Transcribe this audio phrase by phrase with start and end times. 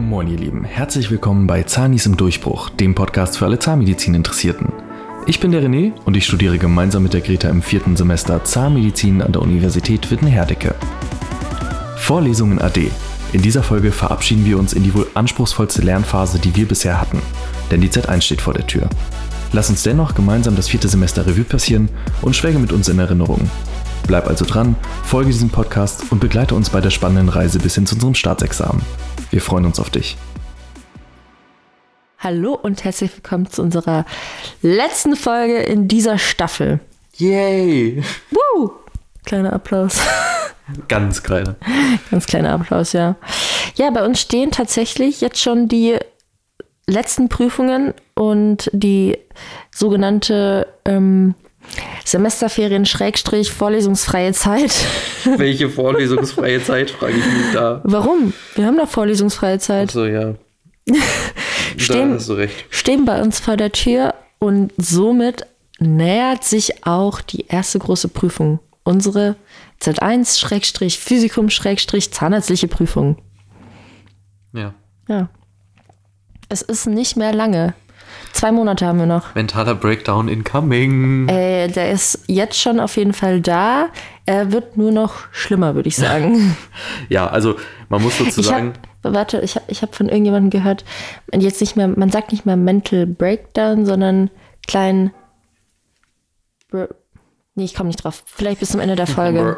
[0.00, 4.72] Moin ihr Lieben, herzlich willkommen bei Zahnis im Durchbruch, dem Podcast für alle Zahnmedizin-Interessierten.
[5.26, 9.22] Ich bin der René und ich studiere gemeinsam mit der Greta im vierten Semester Zahnmedizin
[9.22, 10.74] an der Universität Witten-Herdecke.
[11.96, 12.90] Vorlesungen AD.
[13.32, 17.22] In dieser Folge verabschieden wir uns in die wohl anspruchsvollste Lernphase, die wir bisher hatten,
[17.70, 18.88] denn die Z1 steht vor der Tür.
[19.52, 21.88] Lass uns dennoch gemeinsam das vierte Semester Revue passieren
[22.20, 23.48] und schwelge mit uns in Erinnerungen.
[24.06, 27.86] Bleib also dran, folge diesem Podcast und begleite uns bei der spannenden Reise bis hin
[27.86, 28.82] zu unserem Staatsexamen.
[29.30, 30.18] Wir freuen uns auf dich.
[32.18, 34.04] Hallo und herzlich willkommen zu unserer
[34.60, 36.80] letzten Folge in dieser Staffel.
[37.16, 38.02] Yay!
[38.30, 38.72] Woo!
[39.24, 39.98] Kleiner Applaus.
[40.88, 41.56] Ganz kleiner.
[42.10, 43.16] Ganz kleiner Applaus, ja.
[43.76, 45.96] Ja, bei uns stehen tatsächlich jetzt schon die
[46.86, 49.18] letzten Prüfungen und die
[49.74, 51.34] sogenannte ähm,
[52.04, 54.74] Semesterferien Schrägstrich Vorlesungsfreie Zeit.
[55.36, 57.80] Welche vorlesungsfreie Zeit, frage ich mich da.
[57.84, 58.32] Warum?
[58.54, 59.88] Wir haben doch vorlesungsfreie Zeit.
[59.88, 60.34] Achso, ja.
[61.76, 62.20] Stehen,
[62.70, 65.46] stehen bei uns vor der Tür und somit
[65.80, 68.60] nähert sich auch die erste große Prüfung.
[68.84, 69.36] Unsere
[69.80, 73.16] Z1 Schrägstrich Physikum Schrägstrich zahnärztliche Prüfung.
[74.52, 74.74] Ja.
[75.08, 75.30] Ja.
[76.48, 77.74] Es ist nicht mehr lange.
[78.32, 79.34] Zwei Monate haben wir noch.
[79.34, 81.28] Mentaler Breakdown incoming.
[81.28, 83.88] Äh, der ist jetzt schon auf jeden Fall da.
[84.26, 86.56] Er wird nur noch schlimmer, würde ich sagen.
[87.08, 87.56] Ja, also
[87.88, 88.72] man muss dazu Ich sagen,
[89.04, 90.84] habe, warte, ich habe ich hab von irgendjemandem gehört,
[91.32, 94.30] jetzt nicht mehr, man sagt nicht mehr Mental Breakdown, sondern
[94.66, 95.12] kleinen.
[97.54, 98.24] Nee, ich komme nicht drauf.
[98.26, 99.56] Vielleicht bis zum Ende der Folge.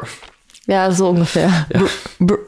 [0.67, 1.49] Ja, so ungefähr.
[2.19, 2.39] Br-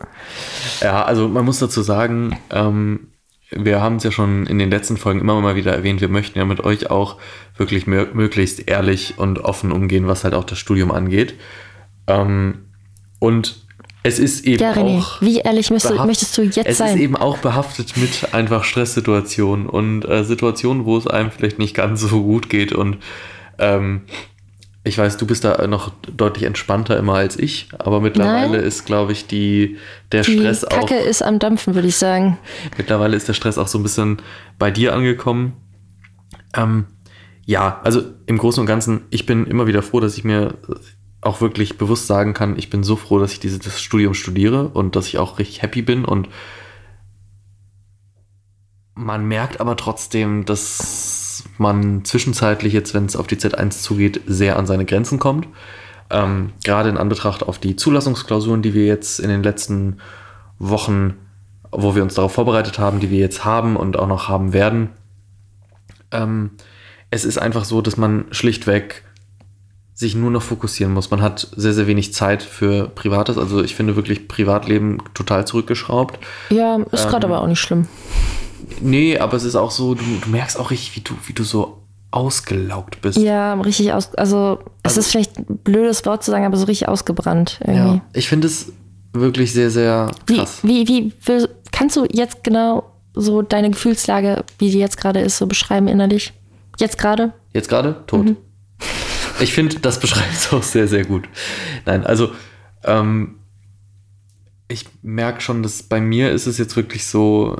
[0.82, 3.09] Ja, also man muss dazu sagen, ähm,
[3.52, 6.38] wir haben es ja schon in den letzten Folgen immer mal wieder erwähnt, wir möchten
[6.38, 7.18] ja mit euch auch
[7.58, 11.34] wirklich mö möglichst ehrlich und offen umgehen, was halt auch das Studium angeht.
[12.08, 12.66] Ähm,
[13.20, 13.66] und
[14.04, 16.96] es ist eben Ja, René, auch wie ehrlich behaft- möchtest du jetzt es sein?
[16.96, 21.76] ist eben auch behaftet mit einfach Stresssituationen und äh, Situationen, wo es einem vielleicht nicht
[21.76, 22.72] ganz so gut geht.
[22.72, 22.98] Und
[23.58, 24.04] ähm,
[24.84, 28.64] ich weiß, du bist da noch deutlich entspannter immer als ich, aber mittlerweile Nein.
[28.64, 29.78] ist, glaube ich, die,
[30.12, 30.70] der Die Stress auch.
[30.70, 32.38] Kacke ist am Dampfen, würde ich sagen.
[32.78, 34.22] Mittlerweile ist der Stress auch so ein bisschen
[34.58, 35.54] bei dir angekommen.
[36.56, 36.86] Ähm,
[37.46, 40.56] ja, also im Großen und Ganzen, ich bin immer wieder froh, dass ich mir
[41.22, 44.96] auch wirklich bewusst sagen kann, ich bin so froh, dass ich dieses Studium studiere und
[44.96, 46.30] dass ich auch richtig happy bin und
[48.96, 51.19] man merkt aber trotzdem, dass
[51.58, 55.48] man zwischenzeitlich jetzt, wenn es auf die Z1 zugeht, sehr an seine Grenzen kommt.
[56.10, 59.98] Ähm, gerade in Anbetracht auf die Zulassungsklausuren, die wir jetzt in den letzten
[60.58, 61.16] Wochen,
[61.72, 64.90] wo wir uns darauf vorbereitet haben, die wir jetzt haben und auch noch haben werden.
[66.12, 66.52] Ähm,
[67.12, 69.04] es ist einfach so, dass man schlichtweg
[70.00, 71.12] sich nur noch fokussieren muss.
[71.12, 73.38] Man hat sehr, sehr wenig Zeit für Privates.
[73.38, 76.18] Also ich finde wirklich Privatleben total zurückgeschraubt.
[76.50, 77.88] Ja, ist gerade Ähm, aber auch nicht schlimm.
[78.82, 81.44] Nee, aber es ist auch so, du, du merkst auch richtig, wie du, wie du
[81.44, 83.18] so ausgelaugt bist.
[83.18, 84.14] Ja, richtig aus.
[84.16, 87.96] Also, es Also- ist vielleicht ein blödes Wort zu sagen, aber so richtig ausgebrannt irgendwie.
[87.98, 88.72] Ja, ich finde es
[89.14, 90.60] wirklich sehr, sehr Wie, krass.
[90.64, 95.38] wie, wie, will- kannst du jetzt genau so deine Gefühlslage, wie die jetzt gerade ist,
[95.38, 96.34] so beschreiben innerlich?
[96.80, 97.34] Jetzt gerade?
[97.54, 98.04] Jetzt gerade?
[98.08, 98.36] Tot.
[99.42, 101.30] Ich finde, das beschreibt es auch sehr, sehr gut.
[101.86, 102.32] Nein, also
[102.84, 103.36] ähm,
[104.68, 107.56] ich merke schon, dass bei mir ist es jetzt wirklich so,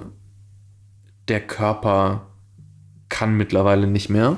[1.30, 2.28] der Körper
[3.08, 4.38] kann mittlerweile nicht mehr.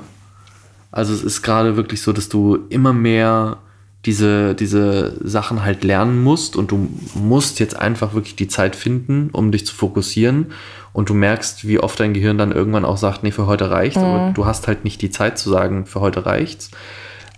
[0.90, 3.58] Also es ist gerade wirklich so, dass du immer mehr
[4.04, 9.30] diese, diese Sachen halt lernen musst und du musst jetzt einfach wirklich die Zeit finden,
[9.32, 10.46] um dich zu fokussieren
[10.92, 13.96] und du merkst, wie oft dein Gehirn dann irgendwann auch sagt, nee, für heute reicht's,
[13.96, 16.72] aber du hast halt nicht die Zeit zu sagen, für heute reicht's.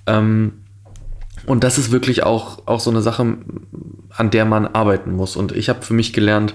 [0.07, 0.65] Ähm,
[1.47, 3.37] und das ist wirklich auch, auch so eine Sache,
[4.11, 5.37] an der man arbeiten muss.
[5.37, 6.55] Und ich habe für mich gelernt,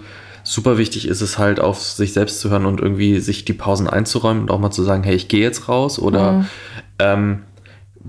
[0.50, 3.88] super wichtig ist es halt, auf sich selbst zu hören und irgendwie sich die Pausen
[3.88, 6.00] einzuräumen und auch mal zu sagen, hey, ich gehe jetzt raus.
[6.00, 6.46] Oder
[6.98, 7.44] ähm,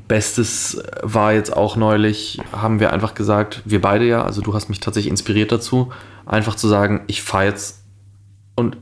[0.08, 4.70] Bestes war jetzt auch neulich, haben wir einfach gesagt, wir beide ja, also du hast
[4.70, 5.92] mich tatsächlich inspiriert dazu,
[6.24, 7.84] einfach zu sagen, ich fahre jetzt
[8.56, 8.78] und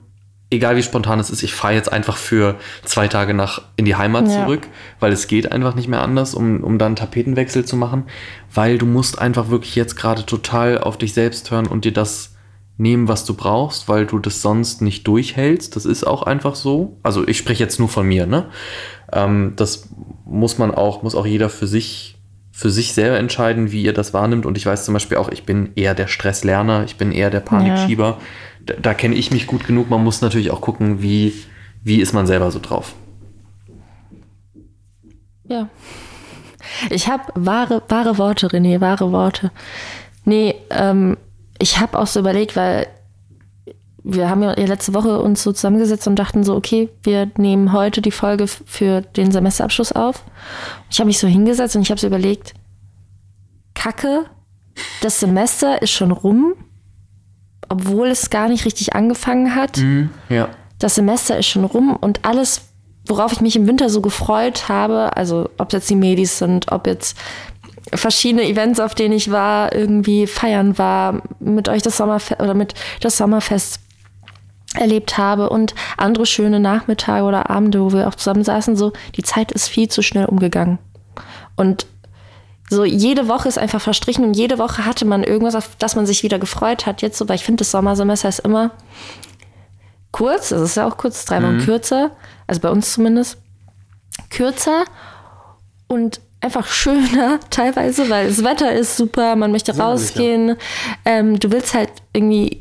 [0.51, 2.55] egal wie spontan es ist, ich fahre jetzt einfach für
[2.85, 4.45] zwei Tage nach in die Heimat Ja.
[4.45, 4.69] zurück,
[5.01, 8.05] weil es geht einfach nicht mehr anders, um, um dann Tapetenwechsel zu machen,
[8.55, 12.38] weil du musst einfach wirklich jetzt gerade total auf dich selbst hören und dir das
[12.79, 15.77] nehmen, was du brauchst, weil du das sonst nicht durchhältst.
[15.77, 16.97] Das ist auch einfach so.
[17.03, 18.47] Also ich spreche jetzt nur von mir, ne?
[19.13, 19.89] Ähm, das
[20.25, 22.17] muss man auch, muss auch jeder für sich,
[22.53, 24.47] für sich selber entscheiden, wie ihr das wahrnimmt.
[24.47, 27.41] Und ich weiß zum Beispiel auch, ich bin eher der Stresslerner, ich bin eher der
[27.41, 28.19] Panikschieber.
[28.65, 29.91] Da, da kenne ich mich gut genug.
[29.91, 31.35] Man muss natürlich auch gucken, wie,
[31.83, 32.95] wie ist man selber so drauf.
[35.49, 35.69] Ja.
[36.91, 39.51] Ich habe wahre, wahre Worte, René, wahre Worte.
[40.25, 41.17] Nee, ähm,
[41.59, 42.87] ich habe auch so überlegt, weil
[44.05, 48.01] wir haben ja letzte Woche uns so zusammengesetzt und dachten so, okay, wir nehmen heute
[48.01, 50.25] die Folge für den Semesterabschluss auf.
[50.91, 52.55] Ich habe mich so hingesetzt und ich habe so überlegt,
[53.75, 54.25] Kacke,
[55.03, 56.55] das Semester ist schon rum,
[57.69, 59.79] obwohl es gar nicht richtig angefangen hat.
[59.79, 60.49] Mhm, ja.
[60.79, 62.63] Das Semester ist schon rum und alles,
[63.07, 66.87] worauf ich mich im Winter so gefreut habe, also ob jetzt die Medis sind, ob
[66.87, 67.19] jetzt
[67.95, 72.75] verschiedene Events, auf denen ich war, irgendwie feiern war, mit euch das Sommerfest oder mit
[73.01, 73.81] das Sommerfest
[74.75, 79.23] erlebt habe und andere schöne Nachmittage oder Abende, wo wir auch zusammen saßen, so die
[79.23, 80.79] Zeit ist viel zu schnell umgegangen.
[81.57, 81.87] Und
[82.71, 86.07] so jede Woche ist einfach verstrichen und jede Woche hatte man irgendwas, auf das man
[86.07, 87.01] sich wieder gefreut hat.
[87.01, 88.73] Jetzt so, weil ich finde, das Sommersemester ist immer
[90.13, 91.65] kurz, es ist ja auch kurz, drei Wochen mhm.
[91.65, 92.11] kürzer,
[92.47, 93.39] also bei uns zumindest,
[94.31, 94.85] kürzer
[95.87, 100.57] und einfach schöner teilweise, weil das Wetter ist super, man möchte so rausgehen.
[101.05, 102.61] Ähm, du willst halt irgendwie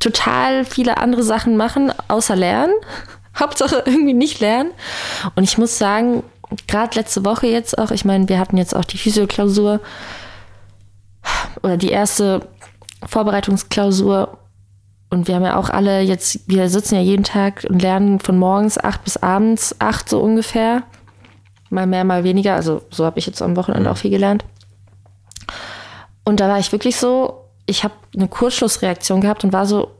[0.00, 2.74] total viele andere Sachen machen, außer lernen.
[3.38, 4.70] Hauptsache irgendwie nicht lernen.
[5.34, 6.22] Und ich muss sagen,
[6.68, 9.80] gerade letzte Woche jetzt auch, ich meine, wir hatten jetzt auch die Physioklausur
[11.62, 12.46] oder die erste
[13.06, 14.38] Vorbereitungsklausur
[15.10, 18.38] und wir haben ja auch alle jetzt, wir sitzen ja jeden Tag und lernen von
[18.38, 20.82] morgens acht bis abends acht so ungefähr
[21.74, 22.54] mal mehr, mal weniger.
[22.54, 24.44] Also so habe ich jetzt am Wochenende auch viel gelernt.
[26.24, 29.90] Und da war ich wirklich so, ich habe eine Kurzschlussreaktion gehabt und war so,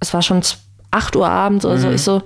[0.00, 0.42] es war schon
[0.90, 1.80] 8 Uhr abends oder mhm.
[1.80, 1.90] so.
[1.90, 2.22] Ich so,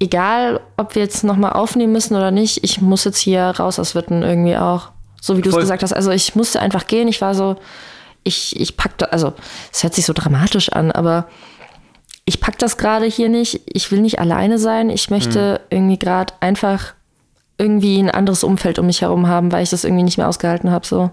[0.00, 3.94] egal, ob wir jetzt nochmal aufnehmen müssen oder nicht, ich muss jetzt hier raus aus
[3.94, 4.90] Witten irgendwie auch.
[5.20, 5.92] So wie du es gesagt hast.
[5.92, 7.08] Also ich musste einfach gehen.
[7.08, 7.56] Ich war so,
[8.24, 9.32] ich, ich packte, also
[9.72, 11.28] es hört sich so dramatisch an, aber
[12.26, 13.62] ich pack das gerade hier nicht.
[13.66, 14.90] Ich will nicht alleine sein.
[14.90, 15.76] Ich möchte mhm.
[15.76, 16.94] irgendwie gerade einfach
[17.58, 20.70] irgendwie ein anderes Umfeld um mich herum haben, weil ich das irgendwie nicht mehr ausgehalten
[20.70, 20.86] habe.
[20.86, 21.10] So.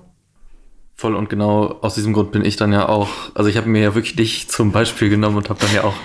[0.95, 3.81] Voll und genau aus diesem Grund bin ich dann ja auch, also ich habe mir
[3.81, 5.95] ja wirklich dich zum Beispiel genommen und habe dann ja auch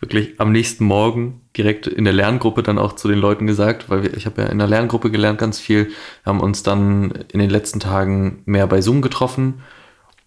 [0.00, 4.02] wirklich am nächsten Morgen direkt in der Lerngruppe dann auch zu den Leuten gesagt, weil
[4.02, 5.94] wir, ich habe ja in der Lerngruppe gelernt ganz viel, wir
[6.26, 9.62] haben uns dann in den letzten Tagen mehr bei Zoom getroffen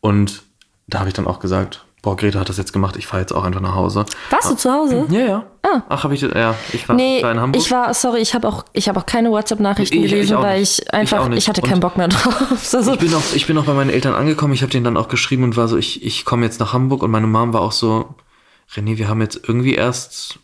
[0.01, 0.43] und
[0.87, 3.33] da habe ich dann auch gesagt, boah, Greta hat das jetzt gemacht, ich fahre jetzt
[3.33, 4.05] auch einfach nach Hause.
[4.31, 5.05] Warst du zu Hause?
[5.09, 5.45] Ja, ja.
[5.61, 5.81] Ah.
[5.89, 7.61] Ach, habe ich, ja, ich war, nee, war in Hamburg.
[7.61, 10.93] Ich war, sorry, ich habe auch, ich habe auch keine WhatsApp-Nachrichten gelesen, ich weil ich
[10.93, 12.73] einfach, ich, ich hatte keinen und Bock mehr drauf.
[12.73, 14.97] Also ich bin auch, ich bin auch bei meinen Eltern angekommen, ich habe denen dann
[14.97, 17.61] auch geschrieben und war so, ich, ich komme jetzt nach Hamburg und meine Mom war
[17.61, 18.15] auch so,
[18.73, 20.39] René, wir haben jetzt irgendwie erst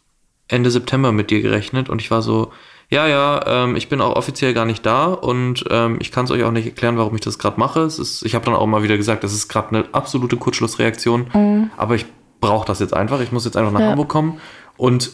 [0.48, 2.52] Ende September mit dir gerechnet und ich war so,
[2.90, 6.32] ja, ja, ähm, ich bin auch offiziell gar nicht da und ähm, ich kann es
[6.32, 7.82] euch auch nicht erklären, warum ich das gerade mache.
[7.82, 11.28] Es ist, ich habe dann auch mal wieder gesagt, das ist gerade eine absolute Kurzschlussreaktion,
[11.34, 11.72] mhm.
[11.78, 12.06] aber ich
[12.42, 13.22] brauche das jetzt einfach.
[13.22, 13.90] Ich muss jetzt einfach nach ja.
[13.90, 14.40] Hamburg kommen
[14.78, 15.12] und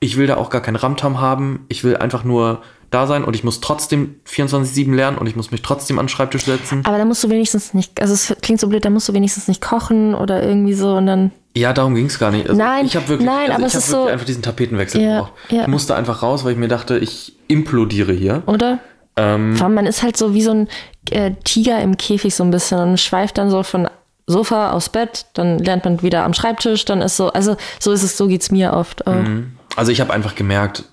[0.00, 1.64] ich will da auch gar kein Ramtam haben.
[1.68, 5.50] Ich will einfach nur da sein und ich muss trotzdem 24-7 lernen und ich muss
[5.50, 6.82] mich trotzdem an den Schreibtisch setzen.
[6.84, 9.48] Aber da musst du wenigstens nicht, also es klingt so blöd, da musst du wenigstens
[9.48, 11.30] nicht kochen oder irgendwie so und dann.
[11.56, 12.48] Ja, darum ging es gar nicht.
[12.48, 15.00] Also nein, ich habe wirklich, nein, also aber ich es ist so einfach diesen Tapetenwechsel
[15.00, 15.32] ja, gebraucht.
[15.50, 15.62] Ja.
[15.62, 18.42] Ich musste einfach raus, weil ich mir dachte, ich implodiere hier.
[18.46, 18.78] Oder?
[19.16, 20.68] Ähm, man ist halt so wie so ein
[21.10, 23.88] äh, Tiger im Käfig so ein bisschen und schweift dann so von
[24.26, 28.02] Sofa aufs Bett, dann lernt man wieder am Schreibtisch, dann ist so, also so ist
[28.02, 29.14] es, so geht's mir oft auch.
[29.14, 29.56] Mhm.
[29.76, 30.84] Also ich habe einfach gemerkt,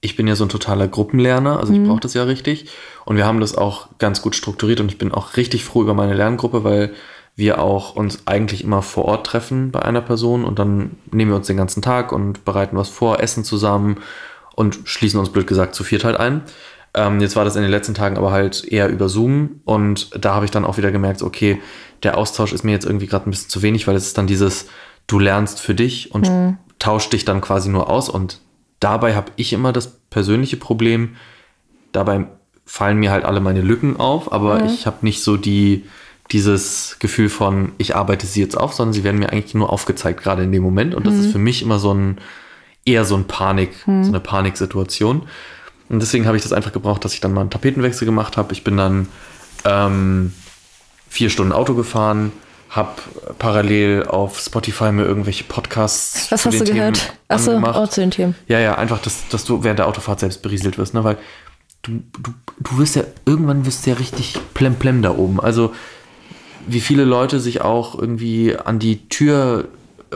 [0.00, 1.88] ich bin ja so ein totaler Gruppenlerner, also ich mhm.
[1.88, 2.70] brauche das ja richtig.
[3.04, 5.94] Und wir haben das auch ganz gut strukturiert und ich bin auch richtig froh über
[5.94, 6.94] meine Lerngruppe, weil
[7.36, 11.36] wir auch uns eigentlich immer vor Ort treffen bei einer Person und dann nehmen wir
[11.36, 13.98] uns den ganzen Tag und bereiten was vor, essen zusammen
[14.54, 16.42] und schließen uns blöd gesagt zu viert halt ein.
[16.94, 20.34] Ähm, jetzt war das in den letzten Tagen aber halt eher über Zoom und da
[20.34, 21.60] habe ich dann auch wieder gemerkt, okay,
[22.02, 24.26] der Austausch ist mir jetzt irgendwie gerade ein bisschen zu wenig, weil es ist dann
[24.26, 24.66] dieses,
[25.06, 26.58] du lernst für dich und mhm.
[26.78, 28.40] tauscht dich dann quasi nur aus und
[28.80, 31.16] dabei habe ich immer das persönliche Problem,
[31.92, 32.26] dabei
[32.70, 34.66] fallen mir halt alle meine Lücken auf, aber mhm.
[34.66, 35.84] ich habe nicht so die,
[36.30, 40.22] dieses Gefühl von, ich arbeite sie jetzt auf, sondern sie werden mir eigentlich nur aufgezeigt,
[40.22, 40.94] gerade in dem Moment.
[40.94, 41.20] Und das mhm.
[41.20, 42.18] ist für mich immer so ein,
[42.84, 44.04] eher so ein Panik, mhm.
[44.04, 45.22] so eine Paniksituation.
[45.90, 48.52] Und deswegen habe ich das einfach gebraucht, dass ich dann mal einen Tapetenwechsel gemacht habe.
[48.52, 49.08] Ich bin dann
[49.64, 50.32] ähm,
[51.08, 52.30] vier Stunden Auto gefahren,
[52.70, 52.90] habe
[53.38, 56.30] parallel auf Spotify mir irgendwelche Podcasts.
[56.30, 57.12] Was hast du gehört?
[57.26, 58.36] Achso, oh, zu den Themen.
[58.46, 61.02] Ja, ja, einfach, dass, dass du während der Autofahrt selbst berieselt wirst, ne?
[61.02, 61.18] Weil
[61.82, 65.40] du, du, du wirst ja, irgendwann wirst du ja richtig plemplem da oben.
[65.40, 65.74] Also,
[66.68, 69.66] wie viele Leute sich auch irgendwie an die Tür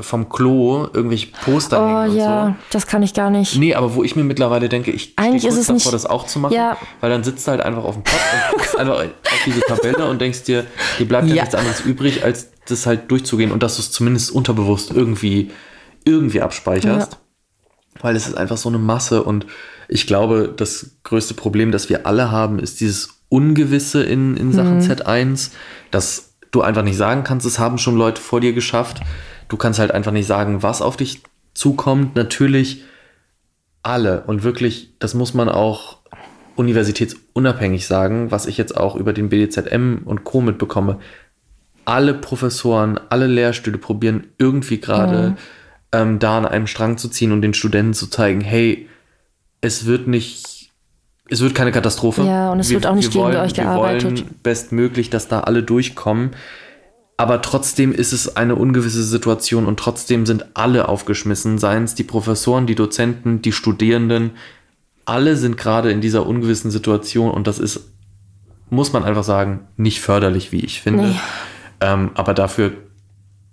[0.01, 2.55] vom Klo irgendwelche Poster oh, hängen und ja, so.
[2.71, 3.57] das kann ich gar nicht.
[3.57, 6.27] Nee, aber wo ich mir mittlerweile denke, ich Eigentlich ist es davor, nicht, das auch
[6.27, 6.77] zu machen, ja.
[7.01, 10.07] weil dann sitzt du halt einfach auf dem Pott und guckst einfach auf diese Tabelle
[10.07, 10.67] und denkst dir,
[10.99, 14.31] dir bleibt ja nichts anderes übrig, als das halt durchzugehen und dass du es zumindest
[14.31, 15.51] unterbewusst irgendwie,
[16.05, 17.13] irgendwie abspeicherst.
[17.13, 17.19] Ja.
[18.01, 19.47] Weil es ist einfach so eine Masse und
[19.89, 24.79] ich glaube, das größte Problem, das wir alle haben, ist dieses Ungewisse in, in Sachen
[24.79, 24.83] mhm.
[24.83, 25.51] Z1,
[25.91, 29.01] dass du einfach nicht sagen kannst, es haben schon Leute vor dir geschafft
[29.49, 31.23] du kannst halt einfach nicht sagen, was auf dich
[31.55, 32.17] zukommt.
[32.17, 32.85] Natürlich
[33.83, 35.99] alle und wirklich, das muss man auch
[36.57, 40.41] universitätsunabhängig sagen, was ich jetzt auch über den BDZM und Co.
[40.41, 40.99] mitbekomme.
[41.85, 45.37] Alle Professoren, alle Lehrstühle probieren irgendwie gerade Mhm.
[45.93, 48.89] ähm, da an einem Strang zu ziehen und den Studenten zu zeigen, hey,
[49.61, 50.71] es wird nicht,
[51.29, 52.23] es wird keine Katastrophe.
[52.23, 54.03] Ja, und es wird auch nicht gegen euch gearbeitet.
[54.03, 56.31] Wir wollen bestmöglich, dass da alle durchkommen.
[57.17, 62.03] Aber trotzdem ist es eine ungewisse Situation und trotzdem sind alle aufgeschmissen, seien es die
[62.03, 64.33] Professoren, die Dozenten, die Studierenden.
[65.05, 67.93] Alle sind gerade in dieser ungewissen Situation und das ist,
[68.69, 71.05] muss man einfach sagen, nicht förderlich, wie ich finde.
[71.09, 71.21] Nee.
[71.81, 72.73] Ähm, aber dafür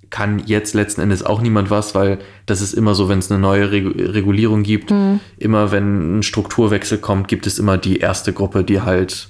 [0.10, 3.40] kann jetzt letzten Endes auch niemand was, weil das ist immer so, wenn es eine
[3.40, 5.20] neue Regu Regulierung gibt, Hm.
[5.38, 9.30] immer wenn ein Strukturwechsel kommt, gibt es immer die erste Gruppe, die halt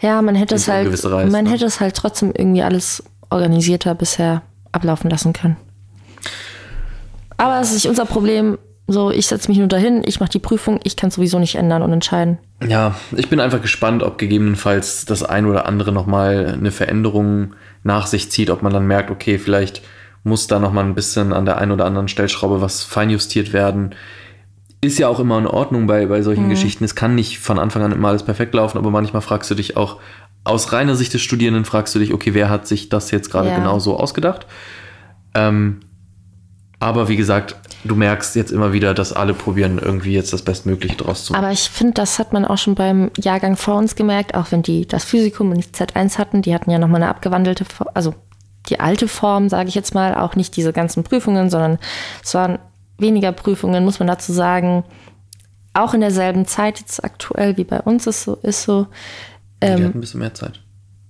[0.00, 1.50] Ja, man hätte es halt, reißt, man ne?
[1.50, 5.56] hätte es halt trotzdem irgendwie alles organisierter bisher ablaufen lassen können.
[7.36, 8.58] Aber es ist nicht unser Problem.
[8.86, 11.82] So, ich setze mich nur dahin, ich mache die Prüfung, ich kann sowieso nicht ändern
[11.82, 12.38] und entscheiden.
[12.66, 18.06] Ja, ich bin einfach gespannt, ob gegebenenfalls das ein oder andere nochmal eine Veränderung nach
[18.06, 19.80] sich zieht, ob man dann merkt, okay, vielleicht
[20.22, 23.94] muss da nochmal ein bisschen an der einen oder anderen Stellschraube was feinjustiert werden.
[24.82, 26.84] Ist ja auch immer in Ordnung bei, bei solchen Geschichten.
[26.84, 29.78] Es kann nicht von Anfang an immer alles perfekt laufen, aber manchmal fragst du dich
[29.78, 29.98] auch,
[30.44, 33.48] aus reiner Sicht des Studierenden fragst du dich, okay, wer hat sich das jetzt gerade
[33.48, 33.56] Ja.
[33.56, 34.46] genau so ausgedacht?
[35.34, 35.80] Ähm,
[36.78, 40.96] aber wie gesagt, du merkst jetzt immer wieder, dass alle probieren, irgendwie jetzt das Bestmögliche
[40.96, 41.42] draus zu machen.
[41.44, 44.62] Aber ich finde, das hat man auch schon beim Jahrgang vor uns gemerkt, auch wenn
[44.62, 48.14] die das Physikum und die Z1 hatten, die hatten ja nochmal eine abgewandelte, Form, also
[48.68, 51.78] die alte Form, sage ich jetzt mal, auch nicht diese ganzen Prüfungen, sondern
[52.22, 52.58] es waren
[52.98, 54.84] weniger Prüfungen, muss man dazu sagen.
[55.72, 58.86] Auch in derselben Zeit jetzt aktuell wie bei uns ist so, ist so
[59.66, 60.60] die ähm, hatten ein bisschen mehr Zeit.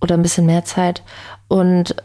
[0.00, 1.02] oder ein bisschen mehr Zeit.
[1.49, 1.96] Und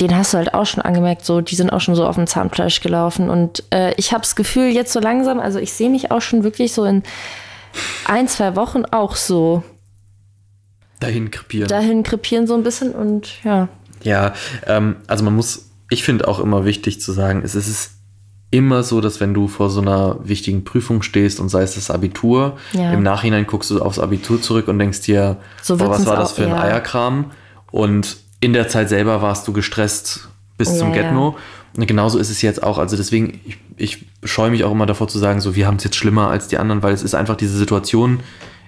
[0.00, 2.26] den hast du halt auch schon angemerkt, so, die sind auch schon so auf dem
[2.26, 3.28] Zahnfleisch gelaufen.
[3.28, 6.42] Und äh, ich habe das Gefühl, jetzt so langsam, also ich sehe mich auch schon
[6.44, 7.02] wirklich so in
[8.06, 9.62] ein, zwei Wochen auch so
[11.00, 11.68] Dahin krepieren.
[11.68, 13.68] dahin krepieren so ein bisschen und ja.
[14.02, 14.34] Ja,
[14.66, 17.92] ähm, also man muss, ich finde auch immer wichtig zu sagen, es ist
[18.50, 21.90] immer so, dass wenn du vor so einer wichtigen Prüfung stehst und sei es das
[21.90, 22.92] Abitur, Ja.
[22.92, 26.32] im Nachhinein guckst du aufs Abitur zurück und denkst dir, So boah, was war das
[26.32, 26.60] für ein ja.
[26.60, 27.26] Eierkram?
[27.70, 30.28] Und in der Zeit selber warst du gestresst
[30.58, 31.02] bis zum Ja, ja.
[31.02, 31.36] Get-No.
[31.76, 32.78] Und genauso ist es jetzt auch.
[32.78, 35.84] Also deswegen, ich, ich scheue mich auch immer davor zu sagen, so wir haben es
[35.84, 38.20] jetzt schlimmer als die anderen, weil es ist einfach diese Situation,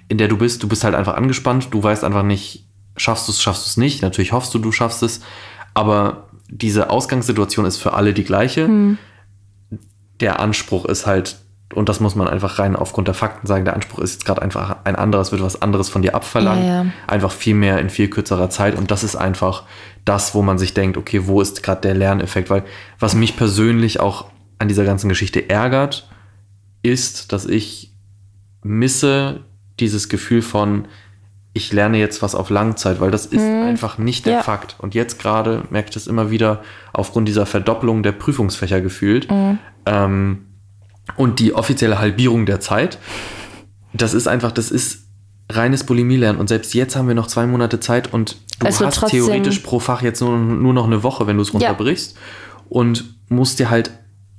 [0.09, 0.63] in der du bist.
[0.63, 1.69] Du bist halt einfach angespannt.
[1.73, 2.65] Du weißt einfach nicht,
[2.97, 4.03] schaffst du es, schaffst du es nicht.
[4.03, 5.21] Natürlich hoffst du, du schaffst es.
[5.75, 8.69] Aber diese Ausgangssituation ist für alle die gleiche.
[10.23, 11.37] Der Anspruch ist halt,
[11.75, 14.41] und das muss man einfach rein aufgrund der Fakten sagen, der Anspruch ist jetzt gerade
[14.41, 16.65] einfach ein anderer, es wird was anderes von dir abverlangt.
[16.65, 16.87] Ja, ja.
[17.07, 18.79] Einfach viel mehr in viel kürzerer Zeit.
[18.79, 19.65] Und das ist einfach
[20.05, 22.49] das, wo man sich denkt, okay, wo ist gerade der Lerneffekt?
[22.49, 22.65] Weil
[22.99, 24.27] was mich persönlich auch
[24.59, 26.09] an dieser ganzen Geschichte ärgert,
[26.83, 27.93] ist, dass ich
[28.63, 29.41] misse
[29.81, 30.87] dieses Gefühl von,
[31.55, 34.43] ich lerne jetzt was auf Langzeit, weil das ist einfach nicht der Ja.
[34.43, 34.77] Fakt.
[34.79, 36.63] Und jetzt gerade merke ich das immer wieder
[36.95, 39.29] aufgrund dieser Verdoppelung der Prüfungsfächer gefühlt.
[39.85, 40.47] Ähm,
[41.17, 42.99] und die offizielle Halbierung der Zeit,
[43.93, 45.09] das ist einfach, das ist
[45.51, 46.39] reines Bulimie-Lernen.
[46.39, 49.59] Und selbst jetzt haben wir noch zwei Monate Zeit und du wird hast trotzdem- theoretisch
[49.59, 52.17] pro Fach jetzt nur, nur noch eine Woche, wenn du es runterbrichst.
[52.71, 53.91] Und musst dir halt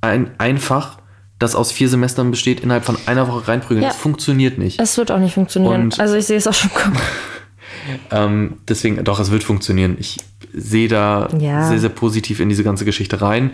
[0.02, 0.98] ein, einfach,
[1.40, 3.84] das aus vier Semestern besteht, innerhalb von einer Woche reinprügeln.
[3.84, 3.90] Ja.
[3.90, 4.80] Das funktioniert nicht.
[4.80, 5.82] Es wird auch nicht funktionieren.
[5.84, 6.98] Und- also ich sehe es auch schon kommen.
[8.12, 9.98] Ähm, deswegen, doch, es wird funktionieren.
[10.00, 10.18] Ich
[10.54, 11.68] sehe da Ja.
[11.68, 13.52] sehr, sehr positiv in diese ganze Geschichte rein.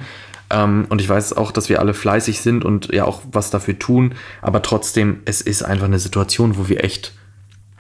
[0.52, 3.80] Ähm, und ich weiß auch, dass wir alle fleißig sind und ja auch was dafür
[3.80, 4.14] tun.
[4.42, 7.14] Aber trotzdem, es ist einfach eine Situation, wo wir echt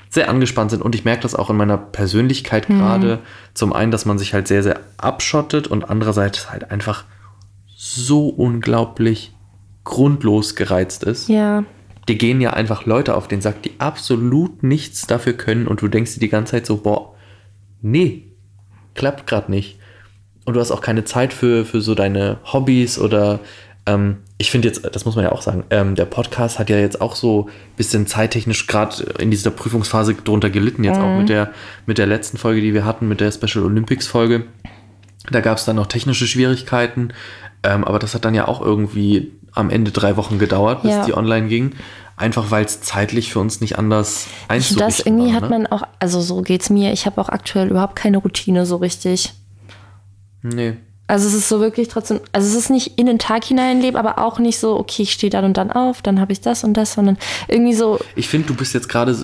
[0.10, 0.82] sehr angespannt sind.
[0.82, 3.20] Und ich merke das auch in meiner Persönlichkeit gerade.
[3.54, 7.04] Zum einen, dass man sich halt sehr, sehr abschottet und andererseits halt einfach
[7.76, 9.34] so unglaublich
[9.90, 11.66] grundlos gereizt ist Ja.
[12.08, 15.88] dir gehen ja einfach Leute auf den Sack, die absolut nichts dafür können und du
[15.90, 17.16] denkst dir die ganze Zeit so, boah,
[17.82, 18.24] nee,
[18.96, 19.78] klappt gerade nicht.
[20.46, 23.40] Und du hast auch keine Zeit für, für so deine Hobbys oder
[23.86, 26.78] ähm, ich finde jetzt, das muss man ja auch sagen, ähm, der Podcast hat ja
[26.78, 31.30] jetzt auch so ein bisschen zeittechnisch gerade in dieser Prüfungsphase drunter gelitten, jetzt auch mit
[31.30, 31.52] der,
[31.86, 34.46] mit der letzten Folge, die wir hatten, mit der Special Olympics Folge.
[35.30, 37.14] Da gab es dann noch technische Schwierigkeiten,
[37.64, 41.06] ähm, aber das hat dann ja auch irgendwie am Ende drei Wochen gedauert, bis Ja.
[41.06, 41.72] die online ging.
[42.18, 45.50] Einfach weil es zeitlich für uns nicht anders einzurichten Das irgendwie war, hat ne?
[45.50, 46.92] man auch, also so geht's mir.
[46.92, 49.34] Ich habe auch aktuell überhaupt keine Routine so richtig.
[50.42, 50.74] Nee.
[51.10, 54.20] Also es ist so wirklich trotzdem, also es ist nicht in den Tag hineinleben, aber
[54.20, 56.76] auch nicht so, okay, ich stehe dann und dann auf, dann habe ich das und
[56.76, 59.18] das, sondern irgendwie so, Ich finde, du bist jetzt gerade,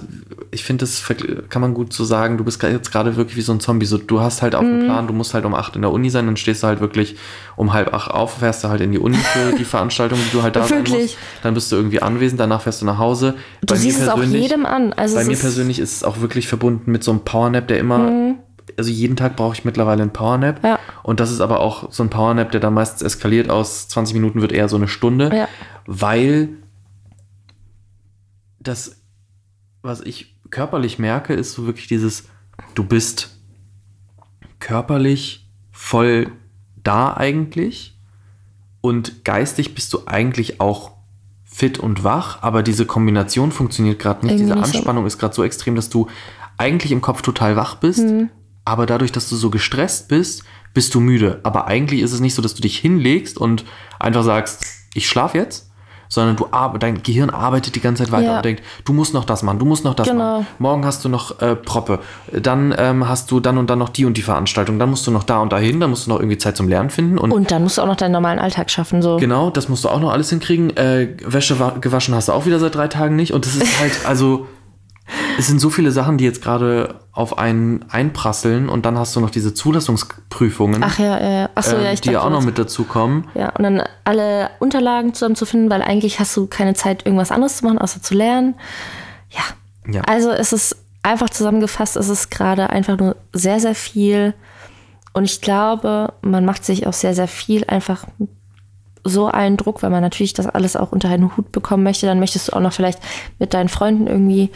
[0.49, 1.03] ich finde, das
[1.49, 3.85] kann man gut so sagen, du bist jetzt gerade wirklich wie so ein Zombie.
[3.85, 6.09] So, du hast halt auf dem Plan, du musst halt um acht in der Uni
[6.09, 7.17] sein, dann stehst du halt wirklich
[7.55, 10.41] um halb acht auf, fährst du halt in die Uni für die Veranstaltung, die du
[10.41, 11.01] halt da sein Wirklich?
[11.03, 11.17] musst.
[11.43, 13.35] Dann bist du irgendwie anwesend, danach fährst du nach Hause.
[13.61, 14.91] Du siehst es auch jedem an.
[14.93, 18.35] Also bei mir persönlich ist es auch wirklich verbunden mit so einem Powernap, der immer,
[18.77, 20.63] also jeden Tag brauche ich mittlerweile einen Powernap.
[20.63, 20.79] Ja.
[21.03, 24.41] Und das ist aber auch so ein Powernap, der dann meistens eskaliert aus 20 Minuten
[24.41, 25.47] wird eher so eine Stunde, Ja.
[25.85, 26.49] weil
[28.59, 29.01] das,
[29.81, 32.27] was ich körperlich merke, ist so wirklich dieses,
[32.73, 33.37] du bist
[34.59, 36.31] körperlich voll
[36.83, 37.97] da eigentlich
[38.81, 40.91] und geistig bist du eigentlich auch
[41.43, 44.33] fit und wach, aber diese Kombination funktioniert gerade nicht.
[44.33, 44.77] Irgendwie Diese nicht so.
[44.77, 46.07] Anspannung ist gerade so extrem, dass du
[46.57, 48.29] eigentlich im Kopf total wach bist, Mhm.
[48.65, 50.43] Aber dadurch, dass du so gestresst bist,
[50.73, 51.39] bist du müde.
[51.43, 53.63] Aber eigentlich ist es nicht so, dass du dich hinlegst und
[53.99, 55.69] einfach sagst, ich schlafe jetzt,
[56.07, 56.45] sondern du
[56.79, 58.35] dein Gehirn arbeitet die ganze Zeit weiter Ja.
[58.37, 60.39] und denkt, du musst noch das machen, du musst noch das Genau.
[60.41, 60.47] machen.
[60.59, 61.99] Morgen hast du noch äh, Proppe,
[62.31, 65.11] dann ähm, hast du dann und dann noch die und die Veranstaltung, dann musst du
[65.11, 67.49] noch da und dahin, dann musst du noch irgendwie Zeit zum Lernen finden und Und
[67.51, 69.01] dann musst du auch noch deinen normalen Alltag schaffen.
[69.01, 69.17] So.
[69.17, 70.75] Genau, das musst du auch noch alles hinkriegen.
[70.77, 73.33] Äh, Wäsche wa- gewaschen hast du auch wieder seit drei Tagen nicht.
[73.33, 74.47] Und das ist halt, also,
[75.37, 78.69] es sind so viele Sachen, die jetzt gerade auf einen einprasseln.
[78.69, 81.49] Und dann hast du noch diese Zulassungsprüfungen, Ach ja, ja.
[81.55, 83.27] Ach so, ja, ich die ja auch noch mit dazu kommen.
[83.35, 87.65] Ja, und dann alle Unterlagen zusammenzufinden, weil eigentlich hast du keine Zeit, irgendwas anderes zu
[87.65, 88.55] machen, außer zu lernen.
[89.29, 89.93] Ja.
[89.93, 90.01] Ja.
[90.01, 94.33] Also es ist einfach zusammengefasst, es ist gerade einfach nur sehr, sehr viel.
[95.13, 98.05] Und ich glaube, man macht sich auch sehr, sehr viel einfach
[99.05, 102.07] so einen Druck, weil man natürlich das alles auch unter einen Hut bekommen möchte.
[102.07, 102.99] Dann möchtest du auch noch vielleicht
[103.37, 104.49] mit deinen Freunden irgendwie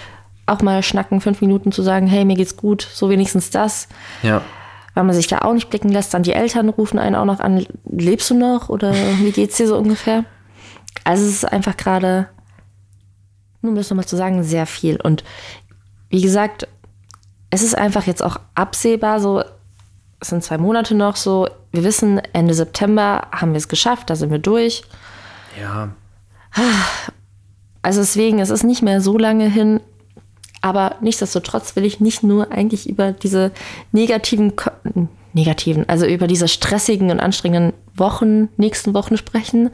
[0.50, 3.88] auch mal schnacken, fünf Minuten zu sagen, hey, mir geht's gut, so wenigstens das
[4.24, 4.42] Ja.
[4.96, 6.14] weil man sich da auch nicht blicken lässt.
[6.14, 9.68] Dann die Eltern rufen einen auch noch an, lebst du noch oder wie geht's dir
[9.68, 10.26] so ungefähr?
[11.04, 12.28] Also es ist einfach gerade,
[13.62, 15.00] nur um das nochmal zu sagen, sehr viel.
[15.02, 15.24] Und
[16.10, 16.68] wie gesagt,
[17.52, 19.44] es ist einfach jetzt auch absehbar, so,
[20.20, 24.16] es sind zwei Monate noch so, wir wissen, Ende September haben wir es geschafft, da
[24.16, 24.84] sind wir durch.
[25.60, 25.90] Ja.
[27.82, 29.80] Also deswegen, es ist nicht mehr so lange hin.
[30.62, 33.52] Aber nichtsdestotrotz will ich nicht nur eigentlich über diese
[33.92, 34.54] negativen,
[35.34, 39.70] negativen, also über diese stressigen und anstrengenden Wochen, nächsten Wochen sprechen,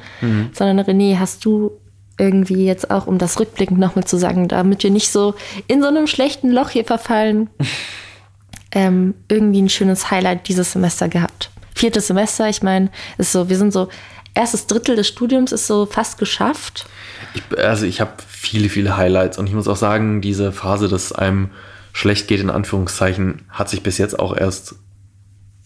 [0.54, 1.72] sondern René, hast du
[2.18, 5.36] irgendwie jetzt auch, um das rückblickend nochmal zu sagen, damit wir nicht so
[5.68, 7.50] in so einem schlechten Loch hier verfallen,
[8.72, 11.50] ähm, irgendwie ein schönes Highlight dieses Semester gehabt.
[11.74, 13.90] Viertes Semester, ich meine, ist so, wir sind so,
[14.36, 16.86] erstes Drittel des Studiums ist so fast geschafft.
[17.34, 21.12] Ich, also ich habe viele, viele Highlights und ich muss auch sagen, diese Phase, dass
[21.12, 21.50] einem
[21.94, 24.76] schlecht geht, in Anführungszeichen, hat sich bis jetzt auch erst,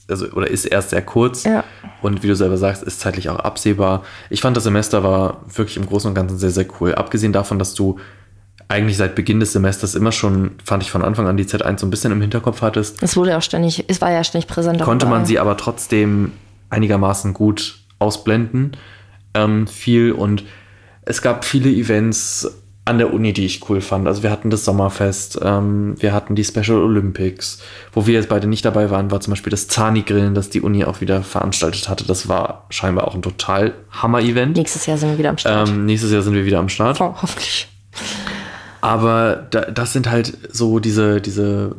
[0.08, 1.43] also oder ist erst sehr kurz.
[1.43, 1.63] Ja.
[2.01, 4.03] Und wie du selber sagst, ist zeitlich auch absehbar.
[4.29, 6.95] Ich fand, das Semester war wirklich im Großen und Ganzen sehr, sehr cool.
[6.95, 7.99] Abgesehen davon, dass du
[8.67, 11.88] eigentlich seit Beginn des Semesters immer schon, fand ich von Anfang an die Z1 so
[11.88, 14.79] ein bisschen im Hinterkopf hattest, Es wurde auch ständig, es war ja ständig präsent.
[14.82, 16.32] konnte man sie aber trotzdem
[16.69, 18.75] einigermaßen gut ausblenden.
[19.33, 20.43] Ähm, viel und
[21.03, 22.49] es gab viele Events
[22.85, 24.07] an der Uni, die ich cool fand.
[24.07, 27.62] Also wir hatten das Sommerfest, ähm, wir hatten die Special Olympics.
[27.93, 30.83] Wo wir jetzt beide nicht dabei waren, war zum Beispiel das Zani-Grillen, das die Uni
[30.85, 32.05] auch wieder veranstaltet hatte.
[32.07, 34.57] Das war scheinbar auch ein total Hammer-Event.
[34.57, 35.69] Nächstes Jahr sind wir wieder am Start.
[35.69, 36.99] Ähm, nächstes Jahr sind wir wieder am Start.
[36.99, 37.67] Oh, hoffentlich.
[38.81, 41.75] Aber da, das sind halt so diese, diese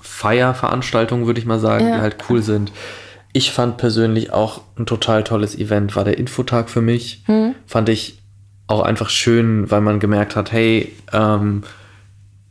[0.00, 1.96] Feierveranstaltungen, würde ich mal sagen, Ja.
[1.96, 2.72] die halt cool sind.
[3.36, 7.22] Ich fand persönlich auch ein total tolles Event, war der Infotag für mich.
[7.66, 8.18] Fand ich
[8.66, 11.62] auch einfach schön, weil man gemerkt hat, hey, ähm,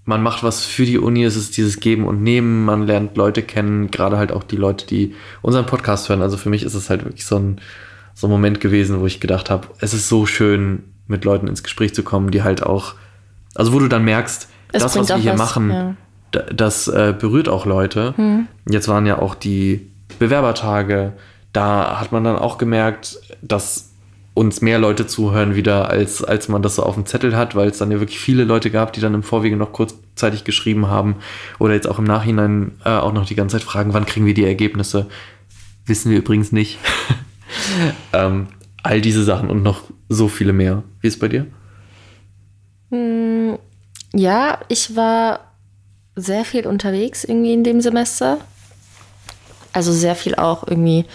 [0.05, 3.41] man macht was für die Uni, es ist dieses Geben und Nehmen, man lernt Leute
[3.41, 6.21] kennen, gerade halt auch die Leute, die unseren Podcast hören.
[6.21, 7.59] Also für mich ist es halt wirklich so ein,
[8.13, 11.63] so ein Moment gewesen, wo ich gedacht habe, es ist so schön, mit Leuten ins
[11.63, 12.93] Gespräch zu kommen, die halt auch,
[13.55, 15.81] also wo du dann merkst, Es das, was wir hier was, machen, ja.
[15.87, 15.97] Hm.
[16.29, 18.13] da- das äh, berührt auch Leute.
[18.69, 21.13] Jetzt waren ja auch die Bewerbertage,
[21.53, 23.91] da hat man dann auch gemerkt, dass
[24.33, 27.69] uns mehr Leute zuhören wieder, als, als man das so auf dem Zettel hat, weil
[27.69, 31.15] es dann ja wirklich viele Leute gab, die dann im Vorwege noch kurzzeitig geschrieben haben
[31.57, 34.33] oder jetzt auch im Nachhinein äh, auch noch die ganze Zeit fragen, wann kriegen wir
[34.33, 35.07] die Ergebnisse.
[35.85, 36.79] Wissen wir übrigens nicht.
[38.13, 38.47] ähm,
[38.83, 40.83] all diese Sachen und noch so viele mehr.
[40.99, 41.47] Wie ist es bei dir?
[44.13, 45.51] Ja, ich war
[46.15, 48.39] sehr viel unterwegs irgendwie in dem Semester.
[49.75, 51.05] Also sehr viel auch irgendwie